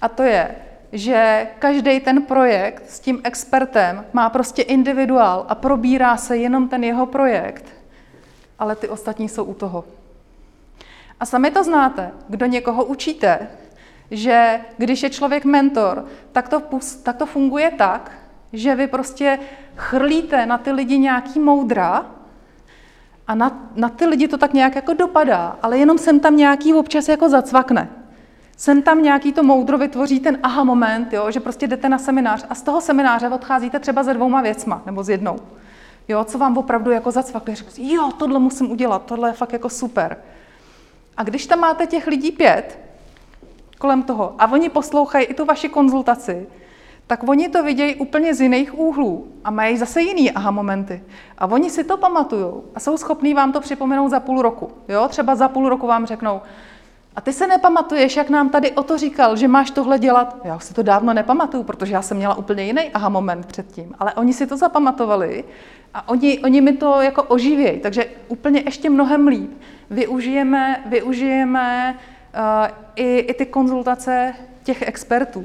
A 0.00 0.08
to 0.08 0.22
je, 0.22 0.56
že 0.92 1.46
každý 1.58 2.00
ten 2.00 2.22
projekt 2.22 2.90
s 2.90 3.00
tím 3.00 3.20
expertem 3.24 4.04
má 4.12 4.30
prostě 4.30 4.62
individuál 4.62 5.46
a 5.48 5.54
probírá 5.54 6.16
se 6.16 6.36
jenom 6.36 6.68
ten 6.68 6.84
jeho 6.84 7.06
projekt, 7.06 7.64
ale 8.58 8.76
ty 8.76 8.88
ostatní 8.88 9.28
jsou 9.28 9.44
u 9.44 9.54
toho. 9.54 9.84
A 11.20 11.26
sami 11.26 11.50
to 11.50 11.64
znáte, 11.64 12.10
kdo 12.28 12.46
někoho 12.46 12.84
učíte, 12.84 13.48
že 14.10 14.60
když 14.76 15.02
je 15.02 15.10
člověk 15.10 15.44
mentor, 15.44 16.04
tak 16.32 16.48
to, 16.48 16.62
tak 17.02 17.16
to 17.16 17.26
funguje 17.26 17.70
tak, 17.70 18.12
že 18.52 18.74
vy 18.74 18.86
prostě 18.86 19.38
chrlíte 19.76 20.46
na 20.46 20.58
ty 20.58 20.72
lidi 20.72 20.98
nějaký 20.98 21.40
moudra 21.40 22.06
a 23.28 23.34
na, 23.34 23.70
na 23.74 23.88
ty 23.88 24.06
lidi 24.06 24.28
to 24.28 24.38
tak 24.38 24.52
nějak 24.52 24.74
jako 24.74 24.94
dopadá, 24.94 25.58
ale 25.62 25.78
jenom 25.78 25.98
sem 25.98 26.20
tam 26.20 26.36
nějaký 26.36 26.74
občas 26.74 27.08
jako 27.08 27.28
zacvakne. 27.28 27.88
Sem 28.56 28.82
tam 28.82 29.02
nějaký 29.02 29.32
to 29.32 29.42
moudro 29.42 29.78
vytvoří 29.78 30.20
ten 30.20 30.38
aha 30.42 30.64
moment, 30.64 31.12
jo, 31.12 31.30
že 31.30 31.40
prostě 31.40 31.66
jdete 31.66 31.88
na 31.88 31.98
seminář 31.98 32.46
a 32.50 32.54
z 32.54 32.62
toho 32.62 32.80
semináře 32.80 33.28
odcházíte 33.28 33.78
třeba 33.78 34.04
se 34.04 34.14
dvouma 34.14 34.42
věcma 34.42 34.82
nebo 34.86 35.04
s 35.04 35.08
jednou. 35.08 35.38
Jo, 36.08 36.24
co 36.24 36.38
vám 36.38 36.58
opravdu 36.58 36.90
jako 36.90 37.10
zacvakne, 37.10 37.54
řekl 37.54 37.70
jo, 37.76 38.10
tohle 38.18 38.38
musím 38.38 38.70
udělat, 38.70 39.02
tohle 39.04 39.28
je 39.28 39.32
fakt 39.32 39.52
jako 39.52 39.68
super. 39.68 40.16
A 41.16 41.22
když 41.22 41.46
tam 41.46 41.60
máte 41.60 41.86
těch 41.86 42.06
lidí 42.06 42.32
pět 42.32 42.78
kolem 43.78 44.02
toho 44.02 44.34
a 44.38 44.52
oni 44.52 44.68
poslouchají 44.68 45.26
i 45.26 45.34
tu 45.34 45.44
vaši 45.44 45.68
konzultaci, 45.68 46.46
tak 47.08 47.28
oni 47.28 47.48
to 47.48 47.62
vidějí 47.62 47.94
úplně 47.94 48.34
z 48.34 48.40
jiných 48.40 48.78
úhlů 48.78 49.26
a 49.44 49.50
mají 49.50 49.76
zase 49.76 50.02
jiný 50.02 50.30
aha 50.30 50.50
momenty. 50.50 51.02
A 51.38 51.46
oni 51.46 51.70
si 51.70 51.84
to 51.84 51.96
pamatují 51.96 52.46
a 52.74 52.80
jsou 52.80 52.96
schopní 52.96 53.34
vám 53.34 53.52
to 53.52 53.60
připomenout 53.60 54.08
za 54.08 54.20
půl 54.20 54.42
roku. 54.42 54.70
Jo? 54.88 55.08
Třeba 55.08 55.34
za 55.34 55.48
půl 55.48 55.68
roku 55.68 55.86
vám 55.86 56.06
řeknou, 56.06 56.40
a 57.16 57.20
ty 57.20 57.32
se 57.32 57.46
nepamatuješ, 57.46 58.16
jak 58.16 58.30
nám 58.30 58.48
tady 58.48 58.72
o 58.72 58.82
to 58.82 58.98
říkal, 58.98 59.36
že 59.36 59.48
máš 59.48 59.70
tohle 59.70 59.98
dělat? 59.98 60.36
Já 60.44 60.56
už 60.56 60.64
si 60.64 60.74
to 60.74 60.82
dávno 60.82 61.14
nepamatuju, 61.14 61.62
protože 61.62 61.94
já 61.94 62.02
jsem 62.02 62.16
měla 62.16 62.34
úplně 62.34 62.64
jiný 62.64 62.90
aha 62.94 63.08
moment 63.08 63.46
předtím. 63.46 63.94
Ale 63.98 64.14
oni 64.14 64.32
si 64.32 64.46
to 64.46 64.56
zapamatovali 64.56 65.44
a 65.94 66.08
oni, 66.08 66.38
oni 66.38 66.60
mi 66.60 66.72
to 66.72 67.00
jako 67.00 67.22
oživějí. 67.22 67.80
Takže 67.80 68.06
úplně 68.28 68.62
ještě 68.66 68.90
mnohem 68.90 69.28
líp 69.28 69.50
využijeme, 69.90 70.82
využijeme 70.86 71.94
uh, 71.94 72.68
i, 72.96 73.18
i 73.18 73.34
ty 73.34 73.46
konzultace 73.46 74.34
těch 74.64 74.82
expertů. 74.82 75.44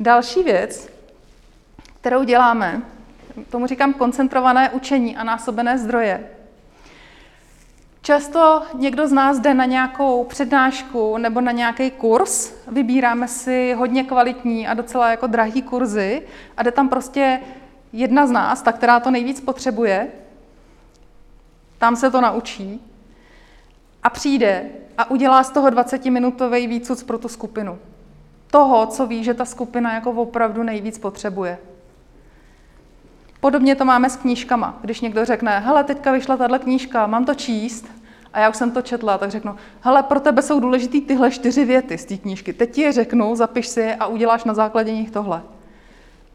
Další 0.00 0.42
věc, 0.42 0.88
kterou 2.00 2.24
děláme, 2.24 2.82
tomu 3.50 3.66
říkám 3.66 3.94
koncentrované 3.94 4.70
učení 4.70 5.16
a 5.16 5.24
násobené 5.24 5.78
zdroje. 5.78 6.30
Často 8.02 8.62
někdo 8.74 9.08
z 9.08 9.12
nás 9.12 9.38
jde 9.38 9.54
na 9.54 9.64
nějakou 9.64 10.24
přednášku 10.24 11.16
nebo 11.18 11.40
na 11.40 11.52
nějaký 11.52 11.90
kurz, 11.90 12.52
vybíráme 12.68 13.28
si 13.28 13.74
hodně 13.78 14.04
kvalitní 14.04 14.68
a 14.68 14.74
docela 14.74 15.10
jako 15.10 15.26
drahý 15.26 15.62
kurzy 15.62 16.22
a 16.56 16.62
jde 16.62 16.72
tam 16.72 16.88
prostě 16.88 17.40
jedna 17.92 18.26
z 18.26 18.30
nás, 18.30 18.62
ta, 18.62 18.72
která 18.72 19.00
to 19.00 19.10
nejvíc 19.10 19.40
potřebuje, 19.40 20.08
tam 21.78 21.96
se 21.96 22.10
to 22.10 22.20
naučí 22.20 22.80
a 24.02 24.10
přijde 24.10 24.70
a 24.98 25.10
udělá 25.10 25.44
z 25.44 25.50
toho 25.50 25.68
20-minutový 25.68 26.68
výcud 26.68 27.04
pro 27.04 27.18
tu 27.18 27.28
skupinu. 27.28 27.78
Toho, 28.50 28.86
co 28.86 29.06
ví, 29.06 29.24
že 29.24 29.34
ta 29.34 29.44
skupina 29.44 29.94
jako 29.94 30.10
opravdu 30.10 30.62
nejvíc 30.62 30.98
potřebuje. 30.98 31.58
Podobně 33.40 33.74
to 33.74 33.84
máme 33.84 34.10
s 34.10 34.16
knížkama. 34.16 34.78
Když 34.80 35.00
někdo 35.00 35.24
řekne, 35.24 35.58
hele, 35.58 35.84
teďka 35.84 36.12
vyšla 36.12 36.36
tahle 36.36 36.58
knížka, 36.58 37.06
mám 37.06 37.24
to 37.24 37.34
číst, 37.34 37.86
a 38.32 38.40
já 38.40 38.48
už 38.48 38.56
jsem 38.56 38.70
to 38.70 38.82
četla, 38.82 39.18
tak 39.18 39.30
řeknu, 39.30 39.56
hele, 39.80 40.02
pro 40.02 40.20
tebe 40.20 40.42
jsou 40.42 40.60
důležitý 40.60 41.00
tyhle 41.00 41.30
čtyři 41.30 41.64
věty 41.64 41.98
z 41.98 42.04
té 42.04 42.16
knížky. 42.16 42.52
Teď 42.52 42.70
ti 42.70 42.80
je 42.80 42.92
řeknu, 42.92 43.36
zapiš 43.36 43.66
si 43.66 43.80
je 43.80 43.94
a 43.94 44.06
uděláš 44.06 44.44
na 44.44 44.54
základě 44.54 44.92
nich 44.92 45.10
tohle. 45.10 45.42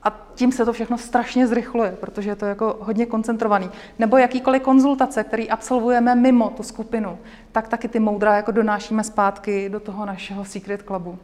A 0.04 0.28
tím 0.36 0.52
se 0.52 0.66
to 0.66 0.74
všechno 0.74 0.98
strašně 0.98 1.48
zrychluje, 1.48 1.98
protože 2.00 2.30
je 2.30 2.36
to 2.36 2.46
jako 2.46 2.78
hodně 2.80 3.06
koncentrovaný. 3.06 3.70
Nebo 4.00 4.18
jakýkoliv 4.18 4.62
konzultace, 4.62 5.24
který 5.24 5.50
absolvujeme 5.50 6.16
mimo 6.16 6.50
tu 6.50 6.64
skupinu, 6.64 7.18
tak 7.52 7.68
taky 7.68 7.88
ty 7.88 8.00
moudra 8.00 8.36
jako 8.36 8.52
donášíme 8.52 9.04
zpátky 9.04 9.70
do 9.70 9.80
toho 9.80 10.06
našeho 10.06 10.46
Secret 10.46 10.82
Clubu. 10.82 11.18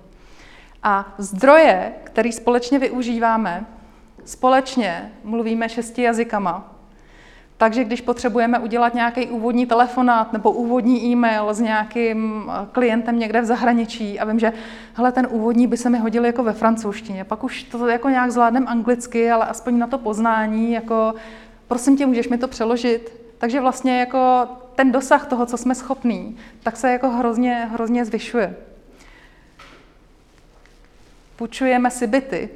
A 0.84 1.14
zdroje, 1.18 1.94
které 2.04 2.32
společně 2.32 2.80
využíváme, 2.80 3.66
společně 4.26 5.12
mluvíme 5.24 5.70
šesti 5.70 6.02
jazykama, 6.02 6.76
takže 7.58 7.84
když 7.84 8.02
potřebujeme 8.02 8.60
udělat 8.60 8.94
nějaký 8.94 9.28
úvodní 9.28 9.66
telefonát 9.66 10.34
nebo 10.34 10.52
úvodní 10.52 11.06
e-mail 11.06 11.54
s 11.54 11.60
nějakým 11.60 12.44
eh, 12.50 12.68
klientem 12.72 13.20
někde 13.20 13.42
v 13.42 13.46
zahraničí 13.46 14.20
a 14.20 14.26
vím, 14.26 14.40
že 14.40 14.54
hele, 14.94 15.12
ten 15.12 15.28
úvodní 15.32 15.68
by 15.68 15.78
se 15.78 15.90
mi 15.90 15.98
hodil 16.00 16.26
jako 16.26 16.44
ve 16.44 16.54
francouzštině, 16.54 17.24
pak 17.24 17.44
už 17.44 17.64
to 17.64 17.88
jako 17.88 18.10
nějak 18.10 18.32
zvládnem 18.32 18.68
anglicky, 18.68 19.32
ale 19.32 19.46
aspoň 19.46 19.78
na 19.78 19.88
to 19.88 19.98
poznání, 19.98 20.72
jako 20.72 21.14
prosím 21.68 21.98
tě, 21.98 22.06
můžeš 22.06 22.30
mi 22.30 22.38
to 22.38 22.48
přeložit? 22.48 23.22
Takže 23.38 23.62
vlastně 23.62 24.00
jako 24.00 24.48
ten 24.76 24.92
dosah 24.92 25.28
toho, 25.28 25.46
co 25.46 25.58
jsme 25.58 25.76
schopní, 25.76 26.38
tak 26.64 26.78
se 26.78 26.92
jako 26.92 27.10
hrozně, 27.10 27.70
hrozně 27.72 28.06
zvyšuje. 28.06 28.56
Půjčujeme 31.42 31.92
si 31.92 32.08
byty, 32.08 32.50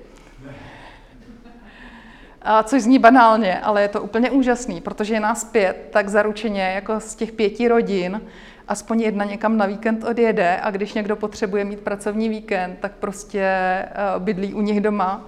což 2.63 2.81
zní 2.81 2.99
banálně, 2.99 3.59
ale 3.59 3.81
je 3.81 3.87
to 3.87 4.01
úplně 4.01 4.31
úžasný, 4.31 4.81
protože 4.81 5.13
je 5.13 5.19
nás 5.19 5.43
pět, 5.43 5.89
tak 5.91 6.09
zaručeně 6.09 6.61
jako 6.61 6.99
z 6.99 7.15
těch 7.15 7.31
pěti 7.31 7.67
rodin 7.67 8.21
aspoň 8.67 9.01
jedna 9.01 9.25
někam 9.25 9.57
na 9.57 9.65
víkend 9.65 10.03
odjede 10.03 10.59
a 10.61 10.71
když 10.71 10.93
někdo 10.93 11.15
potřebuje 11.15 11.65
mít 11.65 11.79
pracovní 11.79 12.29
víkend, 12.29 12.77
tak 12.79 12.91
prostě 12.91 13.41
eh, 13.41 13.89
bydlí 14.19 14.53
u 14.53 14.61
nich 14.61 14.81
doma 14.81 15.21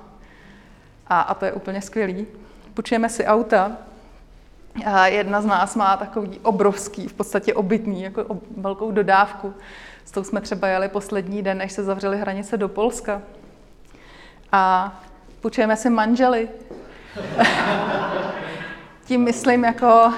a, 1.07 1.21
a 1.21 1.33
to 1.33 1.45
je 1.45 1.51
úplně 1.51 1.81
skvělý. 1.81 2.27
Půjčujeme 2.73 3.09
si 3.09 3.25
auta, 3.25 3.77
a 4.85 5.07
jedna 5.07 5.41
z 5.41 5.45
nás 5.45 5.75
má 5.75 5.97
takový 5.97 6.39
obrovský, 6.43 7.07
v 7.07 7.13
podstatě 7.13 7.53
obytný, 7.53 8.03
jako 8.03 8.39
velkou 8.57 8.91
dodávku. 8.91 9.53
S 10.05 10.11
tou 10.11 10.23
jsme 10.23 10.41
třeba 10.41 10.67
jeli 10.67 10.89
poslední 10.89 11.41
den, 11.41 11.57
než 11.57 11.71
se 11.71 11.83
zavřely 11.83 12.17
hranice 12.17 12.57
do 12.57 12.69
Polska. 12.69 13.21
A 14.51 14.93
půjčujeme 15.41 15.75
si 15.75 15.89
manžely, 15.89 16.49
tím 19.05 19.23
myslím 19.23 19.63
jako 19.63 20.05
uh, 20.05 20.13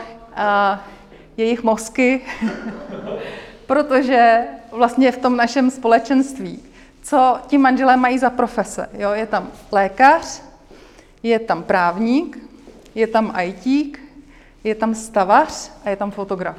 jejich 1.38 1.64
mozky, 1.64 2.22
protože 3.66 4.42
vlastně 4.72 5.12
v 5.12 5.18
tom 5.18 5.38
našem 5.38 5.72
společenství, 5.72 6.64
co 7.02 7.40
ti 7.48 7.58
manželé 7.58 7.98
mají 7.98 8.20
za 8.20 8.30
profese. 8.30 8.90
Jo? 8.94 9.12
Je 9.12 9.26
tam 9.26 9.52
lékař, 9.72 10.42
je 11.24 11.40
tam 11.40 11.64
právník, 11.64 12.38
je 12.96 13.08
tam 13.08 13.34
ITík, 13.42 14.00
je 14.64 14.76
tam 14.76 14.96
stavař 14.96 15.72
a 15.86 15.90
je 15.90 15.96
tam 15.96 16.12
fotograf. 16.12 16.58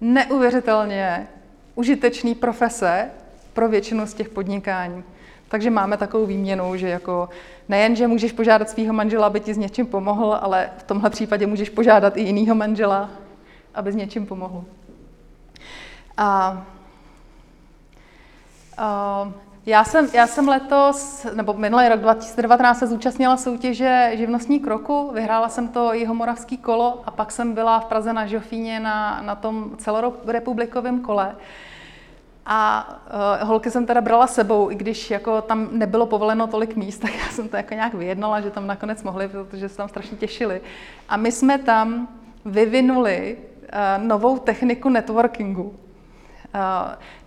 Neuvěřitelně 0.00 1.28
užitečný 1.74 2.34
profese 2.34 3.10
pro 3.52 3.68
většinu 3.68 4.06
z 4.06 4.14
těch 4.14 4.28
podnikání. 4.28 5.04
Takže 5.48 5.70
máme 5.70 5.96
takovou 5.96 6.26
výměnu, 6.26 6.76
že 6.76 6.88
jako 6.88 7.28
nejen, 7.68 7.96
že 7.96 8.06
můžeš 8.06 8.32
požádat 8.32 8.70
svého 8.70 8.92
manžela, 8.92 9.26
aby 9.26 9.40
ti 9.40 9.54
s 9.54 9.58
něčím 9.58 9.86
pomohl, 9.86 10.38
ale 10.40 10.70
v 10.78 10.82
tomhle 10.82 11.10
případě 11.10 11.46
můžeš 11.46 11.70
požádat 11.70 12.16
i 12.16 12.20
jiného 12.20 12.54
manžela, 12.54 13.10
aby 13.74 13.92
s 13.92 13.96
něčím 13.96 14.26
pomohl. 14.26 14.64
A, 16.16 16.62
a 18.78 19.32
já 19.66 19.84
jsem, 19.84 20.08
já 20.12 20.26
jsem 20.26 20.48
letos, 20.48 21.26
nebo 21.34 21.52
minulý 21.52 21.88
rok 21.88 22.00
2019 22.00 22.78
se 22.78 22.86
zúčastnila 22.86 23.36
soutěže 23.36 24.10
Živnostní 24.14 24.60
kroku, 24.60 25.10
vyhrála 25.14 25.48
jsem 25.48 25.68
to 25.68 25.92
Jihomoravský 25.92 26.58
kolo 26.58 27.02
a 27.06 27.10
pak 27.10 27.32
jsem 27.32 27.54
byla 27.54 27.80
v 27.80 27.84
Praze 27.84 28.12
na 28.12 28.26
Žofíně 28.26 28.80
na, 28.80 29.22
na 29.22 29.34
tom 29.34 29.70
celorepublikovém 29.76 31.00
kole. 31.00 31.36
A 32.48 32.88
uh, 33.42 33.48
holky 33.48 33.70
jsem 33.70 33.86
teda 33.86 34.00
brala 34.00 34.26
sebou, 34.26 34.70
i 34.70 34.74
když 34.74 35.10
jako 35.10 35.42
tam 35.42 35.68
nebylo 35.72 36.06
povoleno 36.06 36.46
tolik 36.46 36.76
míst, 36.76 36.98
tak 37.02 37.10
já 37.18 37.28
jsem 37.28 37.48
to 37.48 37.56
jako 37.56 37.74
nějak 37.74 37.94
vyjednala, 37.94 38.40
že 38.40 38.50
tam 38.50 38.66
nakonec 38.66 39.02
mohli, 39.02 39.28
protože 39.28 39.68
se 39.68 39.76
tam 39.76 39.88
strašně 39.88 40.16
těšili. 40.16 40.60
A 41.08 41.16
my 41.16 41.32
jsme 41.32 41.58
tam 41.58 42.08
vyvinuli 42.44 43.36
uh, 43.38 44.04
novou 44.06 44.38
techniku 44.38 44.88
networkingu. 44.88 45.62
Uh, 45.62 45.72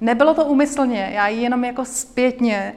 nebylo 0.01 0.33
to 0.33 0.45
úmyslně, 0.45 1.11
já 1.13 1.27
ji 1.27 1.41
jenom 1.41 1.63
jako 1.63 1.85
zpětně, 1.85 2.73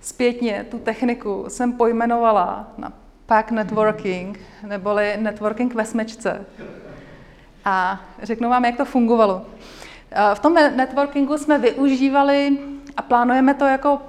zpětně 0.00 0.66
tu 0.70 0.78
techniku 0.78 1.44
jsem 1.48 1.72
pojmenovala 1.72 2.68
na 2.78 2.92
pack 3.26 3.50
networking, 3.50 4.40
neboli 4.66 5.16
networking 5.16 5.74
ve 5.74 5.84
smečce. 5.84 6.46
A 7.64 8.00
řeknu 8.22 8.50
vám, 8.50 8.64
jak 8.64 8.76
to 8.76 8.84
fungovalo. 8.84 9.46
Eh, 10.12 10.34
v 10.34 10.38
tom 10.38 10.54
networkingu 10.54 11.38
jsme 11.38 11.58
využívali 11.58 12.58
a 12.96 13.02
plánujeme 13.02 13.54
to 13.54 13.64
jako 13.64 14.00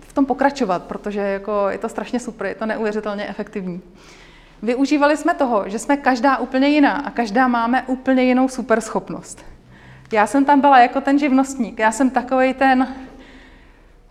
v 0.00 0.12
tom 0.12 0.26
pokračovat, 0.26 0.82
protože 0.84 1.20
jako 1.20 1.68
je 1.68 1.78
to 1.78 1.88
strašně 1.88 2.20
super, 2.20 2.46
je 2.46 2.54
to 2.54 2.66
neuvěřitelně 2.66 3.26
efektivní. 3.26 3.80
Využívali 4.62 5.16
jsme 5.16 5.34
toho, 5.34 5.68
že 5.68 5.78
jsme 5.78 5.96
každá 5.96 6.36
úplně 6.36 6.68
jiná 6.68 6.92
a 6.92 7.10
každá 7.10 7.48
máme 7.48 7.82
úplně 7.82 8.22
jinou 8.22 8.48
super 8.48 8.80
schopnost. 8.80 9.44
Já 10.12 10.26
jsem 10.26 10.44
tam 10.44 10.60
byla 10.60 10.78
jako 10.78 11.00
ten 11.00 11.18
živnostník, 11.18 11.78
já 11.78 11.92
jsem 11.92 12.10
takový 12.10 12.54
ten 12.54 12.88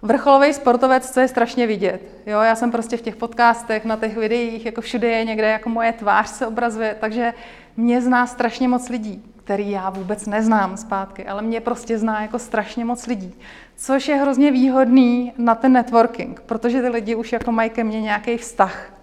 vrcholový 0.02 0.54
sportovec, 0.54 1.12
co 1.12 1.20
je 1.20 1.28
strašně 1.28 1.68
vidět. 1.68 2.02
Jo, 2.26 2.40
já 2.42 2.56
jsem 2.56 2.72
prostě 2.72 2.98
v 2.98 3.02
těch 3.02 3.16
podcastech, 3.16 3.86
na 3.86 3.98
těch 3.98 4.18
videích, 4.18 4.66
jako 4.66 4.82
všude 4.82 5.08
je 5.08 5.26
někde, 5.26 5.50
jako 5.50 5.70
moje 5.70 5.92
tvář 5.92 6.28
se 6.28 6.48
obrazuje, 6.48 6.98
takže 7.00 7.34
mě 7.78 8.02
zná 8.02 8.28
strašně 8.28 8.68
moc 8.68 8.90
lidí 8.90 9.35
který 9.46 9.72
já 9.72 9.90
vůbec 9.90 10.26
neznám 10.26 10.78
zpátky, 10.78 11.26
ale 11.26 11.42
mě 11.42 11.62
prostě 11.62 11.98
zná 11.98 12.22
jako 12.22 12.40
strašně 12.40 12.86
moc 12.86 13.08
lidí. 13.08 13.34
Což 13.76 14.08
je 14.08 14.16
hrozně 14.16 14.52
výhodný 14.52 15.34
na 15.38 15.56
ten 15.56 15.74
networking, 15.74 16.42
protože 16.42 16.82
ty 16.82 16.90
lidi 16.90 17.16
už 17.16 17.32
jako 17.32 17.52
mají 17.52 17.70
ke 17.70 17.84
mně 17.84 18.02
nějaký 18.02 18.38
vztah. 18.38 18.94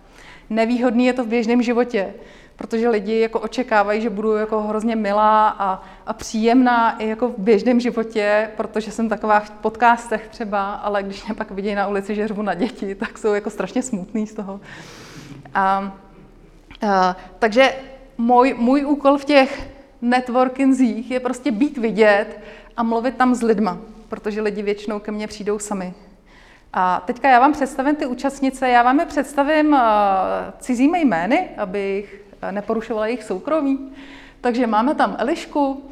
Nevýhodný 0.50 1.06
je 1.06 1.12
to 1.12 1.24
v 1.24 1.26
běžném 1.26 1.62
životě, 1.62 2.14
protože 2.56 2.88
lidi 2.88 3.20
jako 3.20 3.40
očekávají, 3.40 4.00
že 4.00 4.10
budu 4.10 4.32
jako 4.36 4.62
hrozně 4.62 4.96
milá 4.96 5.48
a, 5.48 5.82
a 6.06 6.12
příjemná 6.12 6.98
i 6.98 7.08
jako 7.08 7.28
v 7.28 7.38
běžném 7.38 7.80
životě, 7.80 8.50
protože 8.56 8.90
jsem 8.90 9.08
taková 9.08 9.40
v 9.40 9.50
podcastech 9.50 10.28
třeba, 10.28 10.74
ale 10.74 11.02
když 11.02 11.26
mě 11.26 11.34
pak 11.34 11.50
vidí 11.50 11.74
na 11.74 11.88
ulici, 11.88 12.14
že 12.14 12.28
řvu 12.28 12.42
na 12.42 12.54
děti, 12.54 12.94
tak 12.94 13.18
jsou 13.18 13.34
jako 13.34 13.50
strašně 13.50 13.82
smutný 13.82 14.26
z 14.26 14.34
toho. 14.34 14.60
A, 15.54 15.92
a, 16.82 17.16
takže 17.38 17.74
můj, 18.18 18.54
můj 18.58 18.84
úkol 18.84 19.18
v 19.18 19.24
těch 19.24 19.71
networkingzích 20.02 21.10
je 21.10 21.20
prostě 21.20 21.50
být 21.50 21.78
vidět 21.78 22.40
a 22.76 22.82
mluvit 22.82 23.16
tam 23.16 23.34
s 23.34 23.42
lidma, 23.42 23.78
protože 24.08 24.40
lidi 24.40 24.62
většinou 24.62 24.98
ke 24.98 25.12
mně 25.12 25.26
přijdou 25.26 25.58
sami. 25.58 25.94
A 26.72 27.02
teďka 27.06 27.28
já 27.30 27.40
vám 27.40 27.52
představím 27.52 27.96
ty 27.96 28.06
účastnice, 28.06 28.68
já 28.68 28.82
vám 28.82 29.00
je 29.00 29.06
představím 29.06 29.72
uh, 29.72 29.78
cizími 30.58 31.00
jmény, 31.00 31.48
abych 31.56 32.24
uh, 32.42 32.52
neporušovala 32.52 33.06
jejich 33.06 33.22
soukromí. 33.24 33.92
Takže 34.40 34.66
máme 34.66 34.94
tam 34.94 35.16
Elišku. 35.18 35.90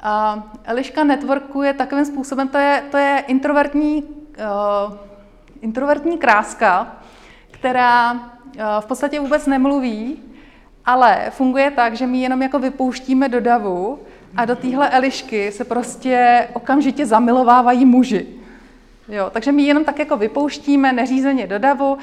A 0.00 0.42
Eliška 0.64 1.04
networkuje 1.04 1.72
takovým 1.72 2.04
způsobem, 2.04 2.48
to 2.48 2.58
je, 2.58 2.82
to 2.90 2.96
je 2.96 3.24
introvertní, 3.26 4.02
uh, 4.02 4.96
introvertní 5.60 6.18
kráska, 6.18 6.96
která 7.50 8.12
uh, 8.12 8.20
v 8.80 8.86
podstatě 8.86 9.20
vůbec 9.20 9.46
nemluví, 9.46 10.31
ale 10.84 11.30
funguje 11.30 11.70
tak, 11.70 11.96
že 11.96 12.06
my 12.06 12.20
jenom 12.20 12.42
jako 12.42 12.58
vypouštíme 12.58 13.28
do 13.28 13.40
davu 13.40 13.98
a 14.36 14.44
do 14.44 14.56
téhle 14.56 14.90
Elišky 14.90 15.52
se 15.52 15.64
prostě 15.64 16.48
okamžitě 16.52 17.06
zamilovávají 17.06 17.84
muži. 17.84 18.26
Jo, 19.08 19.30
takže 19.30 19.52
my 19.52 19.62
jenom 19.62 19.84
tak 19.84 19.98
jako 19.98 20.16
vypouštíme 20.16 20.92
neřízeně 20.92 21.46
do 21.46 21.58
davu 21.58 21.98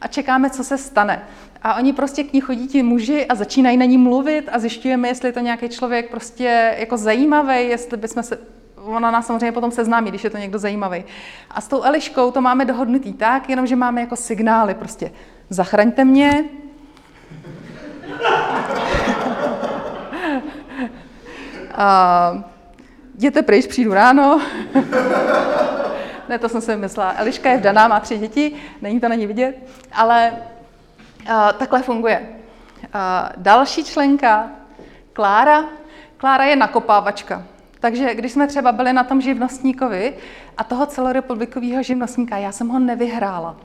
a 0.00 0.08
čekáme, 0.08 0.50
co 0.50 0.64
se 0.64 0.78
stane. 0.78 1.22
A 1.62 1.74
oni 1.74 1.92
prostě 1.92 2.24
k 2.24 2.32
ní 2.32 2.40
chodí 2.40 2.68
ti 2.68 2.82
muži 2.82 3.26
a 3.26 3.34
začínají 3.34 3.76
na 3.76 3.84
ní 3.84 3.98
mluvit 3.98 4.48
a 4.52 4.58
zjišťujeme, 4.58 5.08
jestli 5.08 5.28
je 5.28 5.32
to 5.32 5.40
nějaký 5.40 5.68
člověk 5.68 6.10
prostě 6.10 6.76
jako 6.78 6.96
zajímavý, 6.96 7.68
jestli 7.68 7.96
bychom 7.96 8.22
se 8.22 8.38
ona 8.84 9.10
nás 9.10 9.26
samozřejmě 9.26 9.52
potom 9.52 9.70
seznámí, 9.70 10.10
když 10.10 10.24
je 10.24 10.30
to 10.30 10.38
někdo 10.38 10.58
zajímavý. 10.58 11.04
A 11.50 11.60
s 11.60 11.68
tou 11.68 11.82
Eliškou 11.82 12.30
to 12.30 12.40
máme 12.40 12.64
dohodnutý 12.64 13.12
tak, 13.12 13.48
jenom 13.48 13.66
že 13.66 13.76
máme 13.76 14.00
jako 14.00 14.16
signály 14.16 14.74
prostě 14.74 15.12
zachraňte 15.50 16.04
mě, 16.04 16.44
A 21.74 22.44
jděte 23.14 23.42
pryč, 23.42 23.66
přijdu 23.66 23.92
ráno. 23.92 24.40
ne, 26.28 26.38
to 26.38 26.48
jsem 26.48 26.60
si 26.60 26.76
myslela. 26.76 27.14
Eliška 27.16 27.50
je 27.50 27.58
vdaná, 27.58 27.88
má 27.88 28.00
tři 28.00 28.18
děti, 28.18 28.54
není 28.82 29.00
to 29.00 29.08
na 29.08 29.14
ní 29.14 29.26
vidět, 29.26 29.56
ale 29.92 30.32
a, 31.30 31.52
takhle 31.52 31.82
funguje. 31.82 32.28
A, 32.92 33.30
další 33.36 33.84
členka, 33.84 34.50
Klára. 35.12 35.64
Klára 36.16 36.44
je 36.44 36.56
nakopávačka. 36.56 37.42
Takže 37.80 38.14
když 38.14 38.32
jsme 38.32 38.46
třeba 38.46 38.72
byli 38.72 38.92
na 38.92 39.04
tom 39.04 39.20
živnostníkovi 39.20 40.14
a 40.58 40.64
toho 40.64 40.86
celorepublikového 40.86 41.82
živnostníka, 41.82 42.36
já 42.36 42.52
jsem 42.52 42.68
ho 42.68 42.78
nevyhrála. 42.78 43.56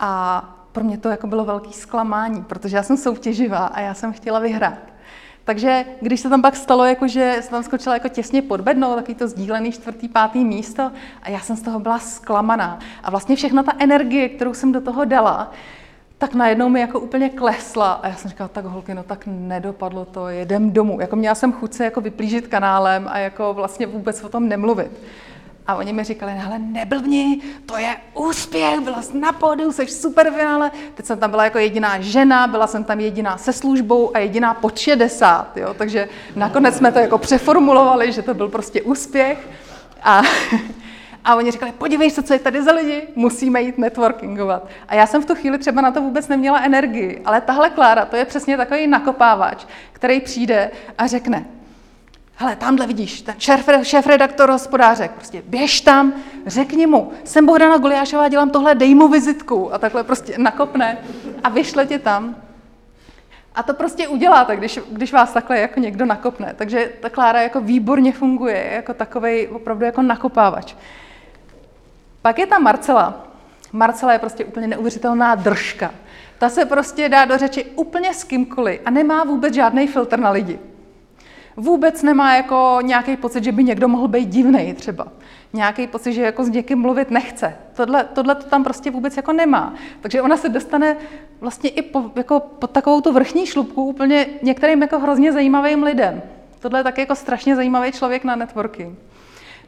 A 0.00 0.42
pro 0.74 0.84
mě 0.84 0.98
to 0.98 1.08
jako 1.08 1.26
bylo 1.26 1.44
velký 1.44 1.72
zklamání, 1.72 2.42
protože 2.42 2.76
já 2.76 2.82
jsem 2.82 2.96
soutěživá 2.96 3.66
a 3.66 3.80
já 3.80 3.94
jsem 3.94 4.12
chtěla 4.12 4.38
vyhrát. 4.38 4.78
Takže 5.44 5.84
když 6.00 6.20
se 6.20 6.28
tam 6.28 6.42
pak 6.42 6.56
stalo, 6.56 6.84
jako 6.84 7.08
že 7.08 7.36
se 7.40 7.50
tam 7.50 7.62
skočila 7.62 7.94
jako 7.94 8.08
těsně 8.08 8.42
pod 8.42 8.60
bednou, 8.60 8.94
takový 8.94 9.14
to 9.14 9.28
sdílený 9.28 9.72
čtvrtý, 9.72 10.08
pátý 10.08 10.44
místo 10.44 10.90
a 11.22 11.30
já 11.30 11.40
jsem 11.40 11.56
z 11.56 11.62
toho 11.62 11.80
byla 11.80 11.98
zklamaná. 11.98 12.78
A 13.02 13.10
vlastně 13.10 13.36
všechna 13.36 13.62
ta 13.62 13.72
energie, 13.78 14.28
kterou 14.28 14.54
jsem 14.54 14.72
do 14.72 14.80
toho 14.80 15.04
dala, 15.04 15.52
tak 16.18 16.34
najednou 16.34 16.68
mi 16.68 16.80
jako 16.80 17.00
úplně 17.00 17.28
klesla 17.28 17.92
a 17.92 18.08
já 18.08 18.14
jsem 18.14 18.30
říkala, 18.30 18.48
tak 18.48 18.64
holky, 18.64 18.94
no 18.94 19.02
tak 19.02 19.24
nedopadlo 19.26 20.04
to, 20.04 20.28
jedem 20.28 20.70
domů. 20.70 21.00
Jako 21.00 21.16
měla 21.16 21.34
jsem 21.34 21.52
chuť 21.52 21.72
se 21.72 21.84
jako 21.84 22.00
vyplížit 22.00 22.46
kanálem 22.46 23.08
a 23.08 23.18
jako 23.18 23.54
vlastně 23.54 23.86
vůbec 23.86 24.24
o 24.24 24.28
tom 24.28 24.48
nemluvit. 24.48 24.90
A 25.66 25.74
oni 25.74 25.92
mi 25.92 26.04
říkali, 26.04 26.32
ale 26.46 26.58
neblbni, 26.58 27.40
to 27.66 27.76
je 27.76 27.96
úspěch, 28.14 28.80
byla 28.80 29.02
jsi 29.02 29.18
na 29.18 29.32
pódiu, 29.32 29.72
jsi 29.72 29.86
super 29.86 30.32
finále. 30.32 30.70
Teď 30.94 31.06
jsem 31.06 31.18
tam 31.18 31.30
byla 31.30 31.44
jako 31.44 31.58
jediná 31.58 32.00
žena, 32.00 32.46
byla 32.46 32.66
jsem 32.66 32.84
tam 32.84 33.00
jediná 33.00 33.38
se 33.38 33.52
službou 33.52 34.16
a 34.16 34.18
jediná 34.18 34.54
pod 34.54 34.78
60, 34.78 35.56
jo? 35.56 35.74
takže 35.74 36.08
nakonec 36.36 36.76
jsme 36.76 36.92
to 36.92 36.98
jako 36.98 37.18
přeformulovali, 37.18 38.12
že 38.12 38.22
to 38.22 38.34
byl 38.34 38.48
prostě 38.48 38.82
úspěch. 38.82 39.48
A, 40.02 40.22
a 41.24 41.34
oni 41.34 41.50
říkali, 41.50 41.72
podívej 41.72 42.10
se, 42.10 42.22
co 42.22 42.32
je 42.32 42.38
tady 42.38 42.62
za 42.62 42.72
lidi, 42.72 43.02
musíme 43.16 43.62
jít 43.62 43.78
networkingovat. 43.78 44.68
A 44.88 44.94
já 44.94 45.06
jsem 45.06 45.22
v 45.22 45.26
tu 45.26 45.34
chvíli 45.34 45.58
třeba 45.58 45.80
na 45.80 45.90
to 45.90 46.00
vůbec 46.00 46.28
neměla 46.28 46.60
energii, 46.60 47.22
ale 47.24 47.40
tahle 47.40 47.70
Klára, 47.70 48.04
to 48.04 48.16
je 48.16 48.24
přesně 48.24 48.56
takový 48.56 48.86
nakopávač, 48.86 49.64
který 49.92 50.20
přijde 50.20 50.70
a 50.98 51.06
řekne, 51.06 51.44
hele, 52.36 52.56
tamhle 52.56 52.86
vidíš, 52.86 53.22
ten 53.22 53.34
šéf, 53.38 53.68
šéf 53.82 54.06
redaktor 54.06 54.50
hospodářek, 54.50 55.10
prostě 55.10 55.42
běž 55.46 55.80
tam, 55.80 56.12
řekni 56.46 56.86
mu, 56.86 57.12
jsem 57.24 57.46
Bohdana 57.46 57.78
Goliášová, 57.78 58.28
dělám 58.28 58.50
tohle, 58.50 58.74
dej 58.74 58.94
mu 58.94 59.08
vizitku 59.08 59.74
a 59.74 59.78
takhle 59.78 60.04
prostě 60.04 60.34
nakopne 60.38 60.98
a 61.44 61.48
vyšle 61.48 61.86
tě 61.86 61.98
tam. 61.98 62.36
A 63.54 63.62
to 63.62 63.74
prostě 63.74 64.08
uděláte, 64.08 64.56
když, 64.56 64.80
když 64.90 65.12
vás 65.12 65.32
takhle 65.32 65.58
jako 65.58 65.80
někdo 65.80 66.04
nakopne. 66.06 66.54
Takže 66.56 66.92
ta 67.00 67.10
Klára 67.10 67.42
jako 67.42 67.60
výborně 67.60 68.12
funguje, 68.12 68.70
jako 68.74 68.94
takový 68.94 69.48
opravdu 69.48 69.84
jako 69.84 70.02
nakopávač. 70.02 70.74
Pak 72.22 72.38
je 72.38 72.46
ta 72.46 72.58
Marcela. 72.58 73.26
Marcela 73.72 74.12
je 74.12 74.18
prostě 74.18 74.44
úplně 74.44 74.66
neuvěřitelná 74.66 75.34
držka. 75.34 75.90
Ta 76.38 76.48
se 76.48 76.64
prostě 76.64 77.08
dá 77.08 77.24
do 77.24 77.38
řeči 77.38 77.64
úplně 77.64 78.14
s 78.14 78.24
kýmkoliv 78.24 78.80
a 78.84 78.90
nemá 78.90 79.24
vůbec 79.24 79.54
žádný 79.54 79.86
filtr 79.86 80.18
na 80.18 80.30
lidi. 80.30 80.58
Vůbec 81.56 82.02
nemá 82.02 82.34
jako 82.34 82.78
nějaký 82.82 83.16
pocit, 83.16 83.44
že 83.44 83.52
by 83.52 83.64
někdo 83.64 83.88
mohl 83.88 84.08
být 84.08 84.28
divný 84.28 84.74
třeba. 84.74 85.06
Nějaký 85.52 85.86
pocit, 85.86 86.12
že 86.12 86.22
jako 86.22 86.44
s 86.44 86.48
někým 86.48 86.78
mluvit 86.78 87.10
nechce. 87.10 87.56
Tohle, 87.74 88.04
tohle 88.04 88.34
to 88.34 88.44
tam 88.44 88.64
prostě 88.64 88.90
vůbec 88.90 89.16
jako 89.16 89.32
nemá. 89.32 89.74
Takže 90.00 90.22
ona 90.22 90.36
se 90.36 90.48
dostane 90.48 90.96
vlastně 91.40 91.70
i 91.70 91.82
po, 91.82 92.10
jako 92.16 92.40
pod 92.40 92.70
takovou 92.70 93.00
tu 93.00 93.12
vrchní 93.12 93.46
šlubku 93.46 93.84
úplně 93.84 94.26
některým 94.42 94.82
jako 94.82 94.98
hrozně 94.98 95.32
zajímavým 95.32 95.82
lidem. 95.82 96.22
Tohle 96.60 96.80
je 96.80 96.84
taky 96.84 97.00
jako 97.00 97.14
strašně 97.14 97.56
zajímavý 97.56 97.92
člověk 97.92 98.24
na 98.24 98.36
networking. 98.36 98.98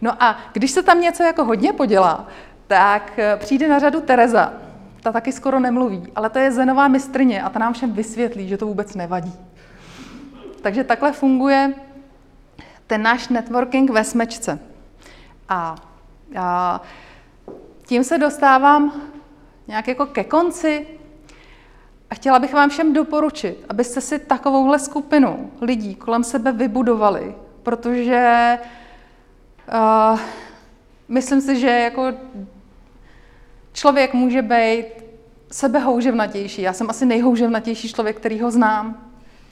No 0.00 0.22
a 0.22 0.38
když 0.52 0.70
se 0.70 0.82
tam 0.82 1.00
něco 1.00 1.22
jako 1.22 1.44
hodně 1.44 1.72
podělá, 1.72 2.26
tak 2.66 3.12
eh, 3.18 3.36
přijde 3.36 3.68
na 3.68 3.78
řadu 3.78 4.00
Tereza. 4.00 4.52
Ta 5.02 5.12
taky 5.12 5.32
skoro 5.32 5.60
nemluví, 5.60 6.12
ale 6.16 6.30
to 6.30 6.38
je 6.38 6.52
zenová 6.52 6.88
mistrně 6.88 7.42
a 7.42 7.48
ta 7.48 7.58
nám 7.58 7.72
všem 7.72 7.92
vysvětlí, 7.92 8.48
že 8.48 8.56
to 8.56 8.66
vůbec 8.66 8.94
nevadí. 8.94 9.32
Takže 10.66 10.84
takhle 10.84 11.12
funguje 11.12 11.74
ten 12.86 13.02
náš 13.02 13.28
networking 13.28 13.90
ve 13.90 14.04
smečce. 14.04 14.58
A, 15.48 15.74
a 16.38 16.80
tím 17.86 18.04
se 18.04 18.18
dostávám 18.18 19.02
nějak 19.68 19.88
jako 19.88 20.06
ke 20.06 20.24
konci 20.24 20.86
a 22.10 22.14
chtěla 22.14 22.38
bych 22.38 22.54
vám 22.54 22.70
všem 22.70 22.92
doporučit, 22.92 23.64
abyste 23.68 24.00
si 24.00 24.18
takovouhle 24.18 24.78
skupinu 24.78 25.50
lidí 25.60 25.94
kolem 25.94 26.24
sebe 26.24 26.52
vybudovali, 26.52 27.34
protože 27.62 28.58
uh, 30.12 30.20
myslím 31.08 31.40
si, 31.40 31.60
že 31.60 31.70
jako 31.70 32.12
člověk 33.72 34.14
může 34.14 34.42
být 34.42 34.86
sebehouževnatější. 35.50 36.62
Já 36.62 36.72
jsem 36.72 36.90
asi 36.90 37.06
nejhouževnatější 37.06 37.88
člověk, 37.88 38.16
který 38.16 38.40
ho 38.40 38.50
znám. 38.50 39.05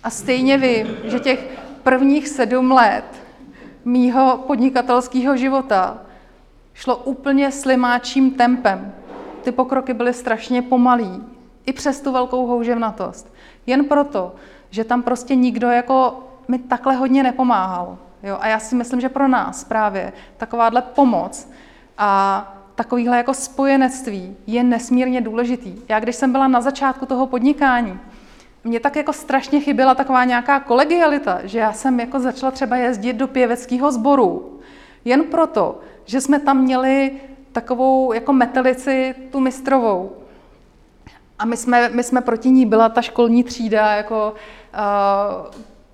A 0.04 0.10
stejně 0.10 0.58
vím, 0.58 0.86
že 1.04 1.20
těch 1.20 1.48
prvních 1.82 2.28
sedm 2.28 2.70
let 2.70 3.04
mýho 3.84 4.44
podnikatelského 4.46 5.36
života 5.36 5.98
šlo 6.74 6.96
úplně 6.96 7.52
slimáčím 7.52 8.30
tempem. 8.30 8.92
Ty 9.42 9.52
pokroky 9.52 9.94
byly 9.94 10.12
strašně 10.12 10.62
pomalý, 10.62 11.24
i 11.66 11.72
přes 11.72 12.00
tu 12.00 12.12
velkou 12.12 12.46
houževnatost. 12.46 13.34
Jen 13.66 13.84
proto, 13.84 14.34
že 14.70 14.84
tam 14.84 15.02
prostě 15.02 15.34
nikdo 15.34 15.68
jako 15.70 16.24
mi 16.48 16.58
takhle 16.58 16.94
hodně 16.94 17.22
nepomáhal. 17.22 17.98
Jo? 18.22 18.38
A 18.40 18.48
já 18.48 18.58
si 18.58 18.74
myslím, 18.74 19.00
že 19.00 19.08
pro 19.08 19.28
nás 19.28 19.64
právě 19.64 20.12
takováhle 20.36 20.82
pomoc 20.82 21.50
a 21.98 22.54
takovýhle 22.74 23.16
jako 23.16 23.34
spojenectví 23.34 24.36
je 24.46 24.64
nesmírně 24.64 25.20
důležitý. 25.20 25.74
Já 25.88 26.00
když 26.00 26.16
jsem 26.16 26.32
byla 26.32 26.48
na 26.48 26.60
začátku 26.60 27.06
toho 27.06 27.26
podnikání, 27.26 28.00
mě 28.64 28.80
tak 28.80 28.96
jako 28.96 29.12
strašně 29.12 29.60
chyběla 29.60 29.94
taková 29.94 30.24
nějaká 30.24 30.60
kolegialita, 30.60 31.40
že 31.44 31.58
já 31.58 31.72
jsem 31.72 32.00
jako 32.00 32.20
začala 32.20 32.50
třeba 32.50 32.76
jezdit 32.76 33.12
do 33.12 33.28
pěveckého 33.28 33.92
sboru. 33.92 34.60
Jen 35.04 35.24
proto, 35.24 35.80
že 36.04 36.20
jsme 36.20 36.38
tam 36.38 36.62
měli 36.62 37.12
takovou 37.52 38.12
jako 38.12 38.32
metelici, 38.32 39.14
tu 39.32 39.40
mistrovou. 39.40 40.12
A 41.38 41.44
my 41.44 41.56
jsme, 41.56 41.88
my 41.88 42.02
jsme 42.02 42.20
proti 42.20 42.50
ní 42.50 42.66
byla 42.66 42.88
ta 42.88 43.02
školní 43.02 43.44
třída, 43.44 43.92
jako, 43.92 44.34
uh, 44.74 45.50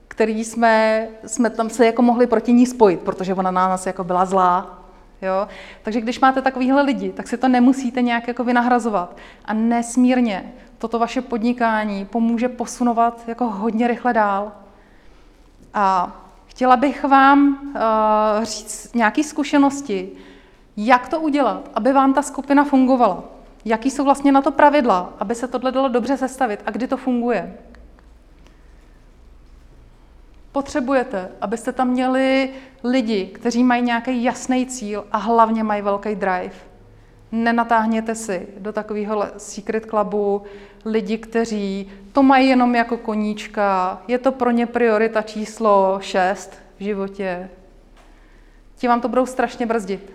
který 0.08 0.44
jsme, 0.44 1.08
jsme 1.26 1.50
tam 1.50 1.70
se 1.70 1.86
jako 1.86 2.02
mohli 2.02 2.26
proti 2.26 2.52
ní 2.52 2.66
spojit, 2.66 3.00
protože 3.00 3.34
ona 3.34 3.50
na 3.50 3.68
nás 3.68 3.86
jako 3.86 4.04
byla 4.04 4.24
zlá. 4.24 4.84
Jo? 5.22 5.48
Takže 5.82 6.00
když 6.00 6.20
máte 6.20 6.42
takovýhle 6.42 6.82
lidi, 6.82 7.12
tak 7.12 7.28
si 7.28 7.36
to 7.36 7.48
nemusíte 7.48 8.02
nějak 8.02 8.28
jako 8.28 8.44
vynahrazovat. 8.44 9.16
A 9.44 9.54
nesmírně 9.54 10.52
toto 10.80 10.98
vaše 10.98 11.22
podnikání 11.22 12.04
pomůže 12.04 12.48
posunovat 12.48 13.22
jako 13.26 13.48
hodně 13.48 13.88
rychle 13.88 14.12
dál. 14.12 14.52
A 15.74 16.16
chtěla 16.46 16.76
bych 16.76 17.04
vám 17.04 17.48
uh, 17.48 18.44
říct 18.44 18.94
nějaké 18.94 19.24
zkušenosti, 19.24 20.12
jak 20.76 21.08
to 21.08 21.20
udělat, 21.20 21.70
aby 21.74 21.92
vám 21.92 22.14
ta 22.14 22.22
skupina 22.22 22.64
fungovala. 22.64 23.24
Jaký 23.64 23.90
jsou 23.90 24.04
vlastně 24.04 24.32
na 24.32 24.42
to 24.42 24.52
pravidla, 24.52 25.12
aby 25.18 25.34
se 25.34 25.48
tohle 25.48 25.72
dalo 25.72 25.88
dobře 25.88 26.16
sestavit 26.16 26.60
a 26.66 26.70
kdy 26.70 26.88
to 26.88 26.96
funguje. 26.96 27.54
Potřebujete, 30.52 31.28
abyste 31.40 31.72
tam 31.72 31.88
měli 31.88 32.50
lidi, 32.84 33.26
kteří 33.26 33.64
mají 33.64 33.82
nějaký 33.82 34.24
jasný 34.24 34.66
cíl 34.66 35.04
a 35.12 35.18
hlavně 35.18 35.62
mají 35.64 35.82
velký 35.82 36.14
drive. 36.14 36.69
Nenatáhněte 37.32 38.14
si 38.14 38.48
do 38.58 38.72
takového 38.72 39.24
secret 39.36 39.86
clubu 39.86 40.42
lidi, 40.84 41.18
kteří 41.18 41.90
to 42.12 42.22
mají 42.22 42.48
jenom 42.48 42.74
jako 42.74 42.96
koníčka, 42.96 44.02
je 44.08 44.18
to 44.18 44.32
pro 44.32 44.50
ně 44.50 44.66
priorita 44.66 45.22
číslo 45.22 45.98
6 46.00 46.54
v 46.78 46.82
životě. 46.82 47.50
Ti 48.76 48.88
vám 48.88 49.00
to 49.00 49.08
budou 49.08 49.26
strašně 49.26 49.66
brzdit. 49.66 50.12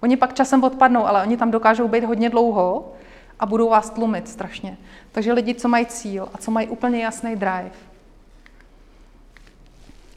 Oni 0.00 0.16
pak 0.16 0.34
časem 0.34 0.64
odpadnou, 0.64 1.06
ale 1.06 1.22
oni 1.22 1.36
tam 1.36 1.50
dokážou 1.50 1.88
být 1.88 2.04
hodně 2.04 2.30
dlouho 2.30 2.92
a 3.40 3.46
budou 3.46 3.68
vás 3.68 3.90
tlumit 3.90 4.28
strašně. 4.28 4.78
Takže 5.12 5.32
lidi, 5.32 5.54
co 5.54 5.68
mají 5.68 5.86
cíl 5.86 6.28
a 6.34 6.38
co 6.38 6.50
mají 6.50 6.68
úplně 6.68 7.04
jasný 7.04 7.36
drive. 7.36 7.70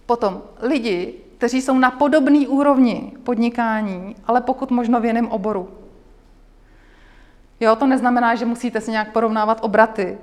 Potom 0.06 0.42
lidi, 0.62 1.14
kteří 1.38 1.62
jsou 1.62 1.80
na 1.80 1.92
podobné 1.92 2.48
úrovni 2.48 3.12
podnikání, 3.24 4.16
ale 4.28 4.42
pokud 4.42 4.72
možno 4.72 5.00
v 5.00 5.06
jiném 5.06 5.28
oboru. 5.28 5.79
Jo, 7.60 7.76
to 7.76 7.88
neznamená, 7.88 8.36
že 8.36 8.46
musíte 8.46 8.82
si 8.82 8.92
nějak 8.92 9.12
porovnávat 9.12 9.60
obraty, 9.62 10.18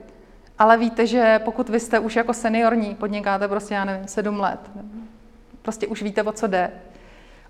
ale 0.59 0.77
víte, 0.77 1.07
že 1.07 1.41
pokud 1.45 1.69
vy 1.69 1.81
jste 1.81 1.99
už 1.99 2.17
jako 2.17 2.33
seniorní, 2.33 2.95
podnikáte 2.95 3.49
prostě, 3.49 3.75
já 3.75 3.85
nevím, 3.85 4.09
sedm 4.09 4.41
let, 4.41 4.71
prostě 5.63 5.87
už 5.87 6.03
víte, 6.03 6.23
o 6.23 6.33
co 6.33 6.47
jde, 6.47 6.71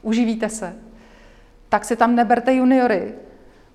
uživíte 0.03 0.49
se, 0.49 0.77
tak 1.69 1.85
si 1.85 1.97
tam 1.97 2.15
neberte 2.15 2.55
juniory, 2.55 3.15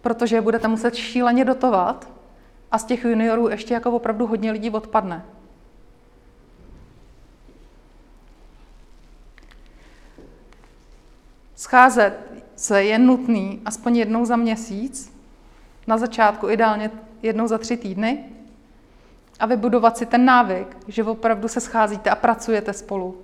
protože 0.01 0.41
budete 0.41 0.67
muset 0.67 0.95
šíleně 0.95 1.45
dotovat 1.45 2.09
a 2.71 2.77
z 2.77 2.83
těch 2.83 3.03
juniorů 3.05 3.49
ještě 3.49 3.73
jako 3.73 3.91
opravdu 3.91 4.27
hodně 4.27 4.51
lidí 4.51 4.69
odpadne. 4.69 5.25
Scházet 11.55 12.13
se 12.55 12.83
je 12.83 12.99
nutný 12.99 13.61
aspoň 13.65 13.97
jednou 13.97 14.25
za 14.25 14.35
měsíc, 14.35 15.20
na 15.87 15.97
začátku 15.97 16.49
ideálně 16.49 16.91
jednou 17.21 17.47
za 17.47 17.57
tři 17.57 17.77
týdny, 17.77 18.25
a 19.41 19.45
vybudovat 19.45 19.97
si 19.97 20.05
ten 20.05 20.25
návyk, 20.25 20.77
že 20.87 21.03
opravdu 21.03 21.47
se 21.47 21.59
scházíte 21.59 22.09
a 22.09 22.15
pracujete 22.15 22.73
spolu. 22.73 23.21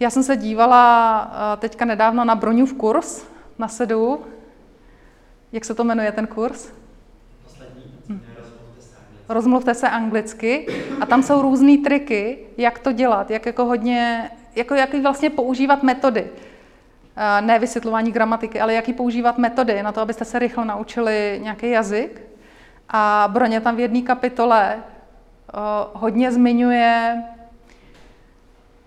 Já 0.00 0.10
jsem 0.10 0.22
se 0.22 0.36
dívala 0.36 1.30
eh, 1.32 1.56
teďka 1.56 1.84
nedávno 1.84 2.24
na 2.24 2.34
Broňův 2.34 2.72
kurz 2.72 3.24
na 3.58 3.68
sedu. 3.68 4.26
Jak 5.52 5.64
se 5.64 5.74
to 5.74 5.84
jmenuje 5.84 6.12
ten 6.12 6.26
kurz? 6.26 6.68
Hm. 8.08 8.20
Rozmluvte 9.28 9.74
se 9.74 9.90
anglicky. 9.90 10.66
A 11.00 11.06
tam 11.06 11.22
jsou 11.22 11.42
různé 11.42 11.78
triky, 11.78 12.38
jak 12.56 12.78
to 12.78 12.92
dělat, 12.92 13.30
jak 13.30 13.46
jako 13.46 13.64
hodně 13.64 14.30
jako 14.56 14.74
jaký 14.74 15.00
vlastně 15.00 15.30
používat 15.30 15.82
metody. 15.82 16.30
Eh, 17.16 17.42
ne 17.42 17.58
vysvětlování 17.58 18.12
gramatiky, 18.12 18.60
ale 18.60 18.74
jaký 18.74 18.92
používat 18.92 19.38
metody 19.38 19.82
na 19.82 19.92
to, 19.92 20.00
abyste 20.00 20.24
se 20.24 20.38
rychle 20.38 20.64
naučili 20.64 21.40
nějaký 21.42 21.70
jazyk. 21.70 22.22
A 22.88 23.28
Broně 23.32 23.60
tam 23.60 23.76
v 23.76 23.80
jedné 23.80 24.02
kapitole 24.02 24.76
eh, 24.76 25.58
hodně 25.92 26.32
zmiňuje 26.32 27.22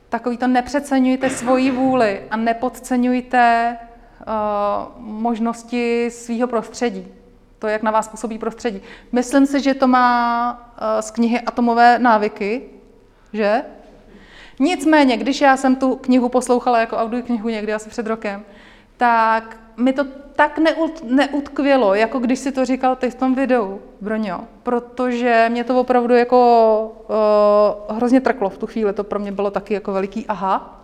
takový 0.10 0.38
to 0.38 0.48
nepřeceňujte 0.48 1.30
svoji 1.30 1.71
vůli 1.71 2.23
a 2.32 2.38
nepodceňujte 2.38 3.78
uh, 4.19 5.02
možnosti 5.02 6.12
svého 6.12 6.48
prostředí. 6.48 7.08
To, 7.60 7.67
jak 7.67 7.84
na 7.84 7.92
vás 7.92 8.08
působí 8.08 8.38
prostředí. 8.38 8.82
Myslím 9.12 9.46
si, 9.46 9.62
že 9.62 9.73
to 9.73 9.88
má 9.88 10.73
z 11.00 11.12
knihy 11.12 11.42
Atomové 11.42 12.00
návyky, 12.00 12.62
že? 13.34 13.62
Nicméně, 14.60 15.17
když 15.17 15.41
já 15.41 15.58
jsem 15.58 15.75
tu 15.75 15.95
knihu 15.95 16.29
poslouchala 16.29 16.79
jako 16.79 16.97
knihu 17.25 17.49
někdy 17.49 17.73
asi 17.73 17.89
před 17.89 18.08
rokem, 18.08 18.45
tak 18.97 19.58
mi 19.77 19.93
to 19.93 20.05
tak 20.35 20.58
neut, 20.58 21.03
neutkvělo, 21.03 21.95
jako 21.95 22.19
když 22.19 22.39
si 22.39 22.51
to 22.51 22.65
říkal 22.65 22.95
ty 22.95 23.10
v 23.10 23.15
tom 23.15 23.35
videu, 23.35 23.79
Broňo, 24.01 24.39
protože 24.63 25.45
mě 25.49 25.63
to 25.63 25.79
opravdu 25.79 26.15
jako 26.15 26.95
uh, 27.89 27.97
hrozně 27.97 28.21
trklo 28.21 28.49
v 28.49 28.58
tu 28.58 28.67
chvíli, 28.67 28.93
to 28.93 29.03
pro 29.03 29.19
mě 29.19 29.31
bylo 29.31 29.51
taky 29.51 29.73
jako 29.73 29.91
veliký 29.91 30.25
aha. 30.27 30.83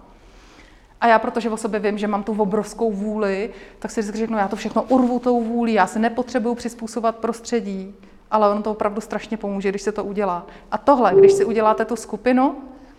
A 1.01 1.07
já, 1.07 1.19
protože 1.19 1.49
o 1.49 1.57
sobě 1.57 1.79
vím, 1.79 1.97
že 1.97 2.07
mám 2.07 2.23
tu 2.23 2.35
obrovskou 2.37 2.91
vůli, 2.91 3.49
tak 3.79 3.91
si 3.91 4.01
vždycky 4.01 4.17
řeknu, 4.17 4.37
já 4.37 4.47
to 4.47 4.55
všechno 4.55 4.83
urvu 4.83 5.19
tou 5.19 5.43
vůli, 5.43 5.73
já 5.73 5.87
se 5.87 5.99
nepotřebuju 5.99 6.55
přizpůsobovat 6.55 7.15
prostředí, 7.15 7.95
ale 8.31 8.49
ono 8.49 8.61
to 8.61 8.71
opravdu 8.71 9.01
strašně 9.01 9.37
pomůže, 9.37 9.69
když 9.69 9.81
se 9.81 9.91
to 9.91 10.03
udělá. 10.03 10.45
A 10.71 10.77
tohle, 10.77 11.13
když 11.15 11.31
si 11.31 11.45
uděláte 11.45 11.85
tu 11.85 11.95
skupinu, 11.95 12.55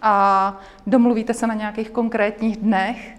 a 0.06 0.56
domluvíte 0.86 1.34
se 1.34 1.46
na 1.46 1.54
nějakých 1.54 1.90
konkrétních 1.90 2.56
dnech 2.56 3.14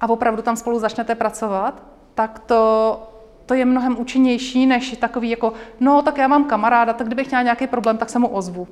a 0.00 0.08
opravdu 0.08 0.42
tam 0.42 0.56
spolu 0.56 0.78
začnete 0.78 1.14
pracovat, 1.14 1.82
tak 2.14 2.38
to, 2.38 3.02
to 3.46 3.54
je 3.54 3.64
mnohem 3.64 3.98
účinnější 3.98 4.66
než 4.66 4.96
takový 4.96 5.30
jako, 5.30 5.52
no 5.80 6.02
tak 6.02 6.18
já 6.18 6.28
mám 6.28 6.44
kamaráda, 6.44 6.92
tak 6.92 7.06
kdybych 7.06 7.28
měla 7.28 7.42
nějaký 7.42 7.66
problém, 7.66 7.98
tak 7.98 8.10
se 8.10 8.18
mu 8.18 8.28
ozvu. 8.28 8.68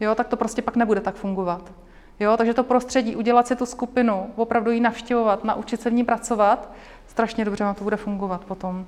jo, 0.00 0.14
tak 0.14 0.28
to 0.28 0.36
prostě 0.36 0.62
pak 0.62 0.76
nebude 0.76 1.00
tak 1.00 1.14
fungovat. 1.14 1.72
Jo, 2.20 2.36
takže 2.36 2.54
to 2.54 2.64
prostředí, 2.64 3.16
udělat 3.16 3.46
si 3.46 3.56
tu 3.56 3.66
skupinu, 3.66 4.30
opravdu 4.36 4.70
ji 4.70 4.80
navštěvovat, 4.80 5.44
naučit 5.44 5.80
se 5.80 5.90
v 5.90 5.92
ní 5.92 6.04
pracovat, 6.04 6.70
strašně 7.06 7.44
dobře 7.44 7.64
vám 7.64 7.74
to 7.74 7.84
bude 7.84 7.96
fungovat 7.96 8.44
potom. 8.44 8.86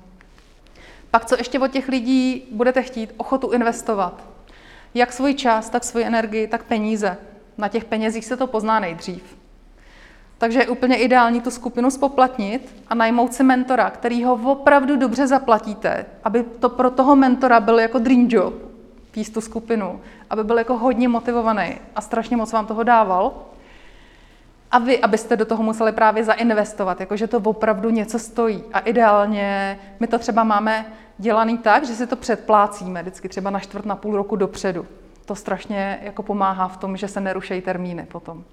Pak 1.11 1.25
co 1.25 1.35
ještě 1.35 1.59
od 1.59 1.71
těch 1.71 1.87
lidí 1.87 2.47
budete 2.51 2.81
chtít? 2.81 3.13
Ochotu 3.17 3.51
investovat. 3.51 4.32
Jak 4.93 5.13
svůj 5.13 5.33
čas, 5.33 5.69
tak 5.69 5.83
svoji 5.83 6.05
energii, 6.05 6.47
tak 6.47 6.63
peníze. 6.63 7.17
Na 7.57 7.67
těch 7.67 7.85
penězích 7.85 8.25
se 8.25 8.37
to 8.37 8.47
pozná 8.47 8.79
nejdřív. 8.79 9.37
Takže 10.37 10.59
je 10.59 10.67
úplně 10.67 10.95
ideální 10.95 11.41
tu 11.41 11.51
skupinu 11.51 11.91
spoplatnit 11.91 12.75
a 12.87 12.95
najmout 12.95 13.33
si 13.33 13.43
mentora, 13.43 13.89
který 13.89 14.23
ho 14.23 14.33
opravdu 14.33 14.95
dobře 14.95 15.27
zaplatíte, 15.27 16.05
aby 16.23 16.43
to 16.43 16.69
pro 16.69 16.91
toho 16.91 17.15
mentora 17.15 17.59
byl 17.59 17.79
jako 17.79 17.99
dream 17.99 18.27
job, 18.29 18.53
píst 19.11 19.29
tu 19.29 19.41
skupinu, 19.41 20.01
aby 20.29 20.43
byl 20.43 20.57
jako 20.57 20.77
hodně 20.77 21.07
motivovaný 21.07 21.75
a 21.95 22.01
strašně 22.01 22.37
moc 22.37 22.51
vám 22.51 22.65
toho 22.65 22.83
dával. 22.83 23.33
A 24.73 24.79
vy, 24.79 25.01
abyste 25.01 25.37
do 25.37 25.45
toho 25.45 25.63
museli 25.63 25.91
právě 25.91 26.23
zainvestovat, 26.23 26.99
jakože 26.99 27.27
to 27.27 27.37
opravdu 27.37 27.89
něco 27.89 28.19
stojí. 28.19 28.63
A 28.73 28.79
ideálně 28.79 29.79
my 29.99 30.07
to 30.07 30.19
třeba 30.19 30.43
máme 30.43 30.85
dělaný 31.17 31.57
tak, 31.57 31.85
že 31.85 31.95
si 31.95 32.07
to 32.07 32.15
předplácíme 32.15 33.01
vždycky 33.01 33.29
třeba 33.29 33.49
na 33.49 33.59
čtvrt, 33.59 33.85
na 33.85 33.95
půl 33.95 34.15
roku 34.17 34.35
dopředu. 34.35 34.85
To 35.25 35.35
strašně 35.35 35.99
jako 36.03 36.23
pomáhá 36.23 36.67
v 36.67 36.77
tom, 36.77 36.97
že 36.97 37.07
se 37.07 37.21
nerušejí 37.21 37.61
termíny 37.61 38.05
potom. 38.05 38.43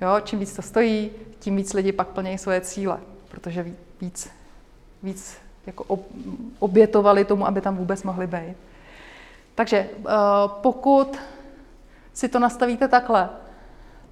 Jo, 0.00 0.20
čím 0.24 0.38
víc 0.38 0.56
to 0.56 0.62
stojí, 0.62 1.10
tím 1.38 1.56
víc 1.56 1.72
lidi 1.74 1.92
pak 1.92 2.08
plnějí 2.08 2.38
svoje 2.38 2.60
cíle, 2.60 2.98
protože 3.30 3.66
víc, 4.00 4.30
víc 5.02 5.36
jako 5.66 5.98
obětovali 6.58 7.24
tomu, 7.24 7.46
aby 7.46 7.60
tam 7.60 7.76
vůbec 7.76 8.02
mohli 8.02 8.26
být. 8.26 8.56
Takže 9.54 9.76
eh, 9.76 10.12
pokud 10.62 11.18
si 12.14 12.28
to 12.28 12.38
nastavíte 12.38 12.88
takhle, 12.88 13.28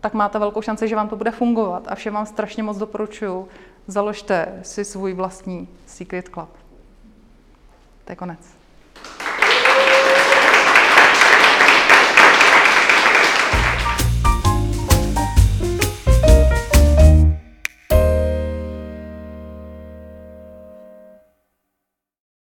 tak 0.02 0.14
máte 0.14 0.38
velkou 0.38 0.62
šanci, 0.62 0.88
že 0.88 0.96
vám 0.96 1.08
to 1.08 1.16
bude 1.16 1.30
fungovat. 1.30 1.84
A 1.88 1.94
všem 1.94 2.14
vám 2.14 2.26
strašně 2.26 2.62
moc 2.62 2.78
doporučuji, 2.78 3.48
založte 3.86 4.60
si 4.62 4.84
svůj 4.84 5.12
vlastní 5.12 5.68
Secret 5.86 6.28
Club. 6.28 6.50
To 8.04 8.12
je 8.12 8.16
konec. 8.16 8.61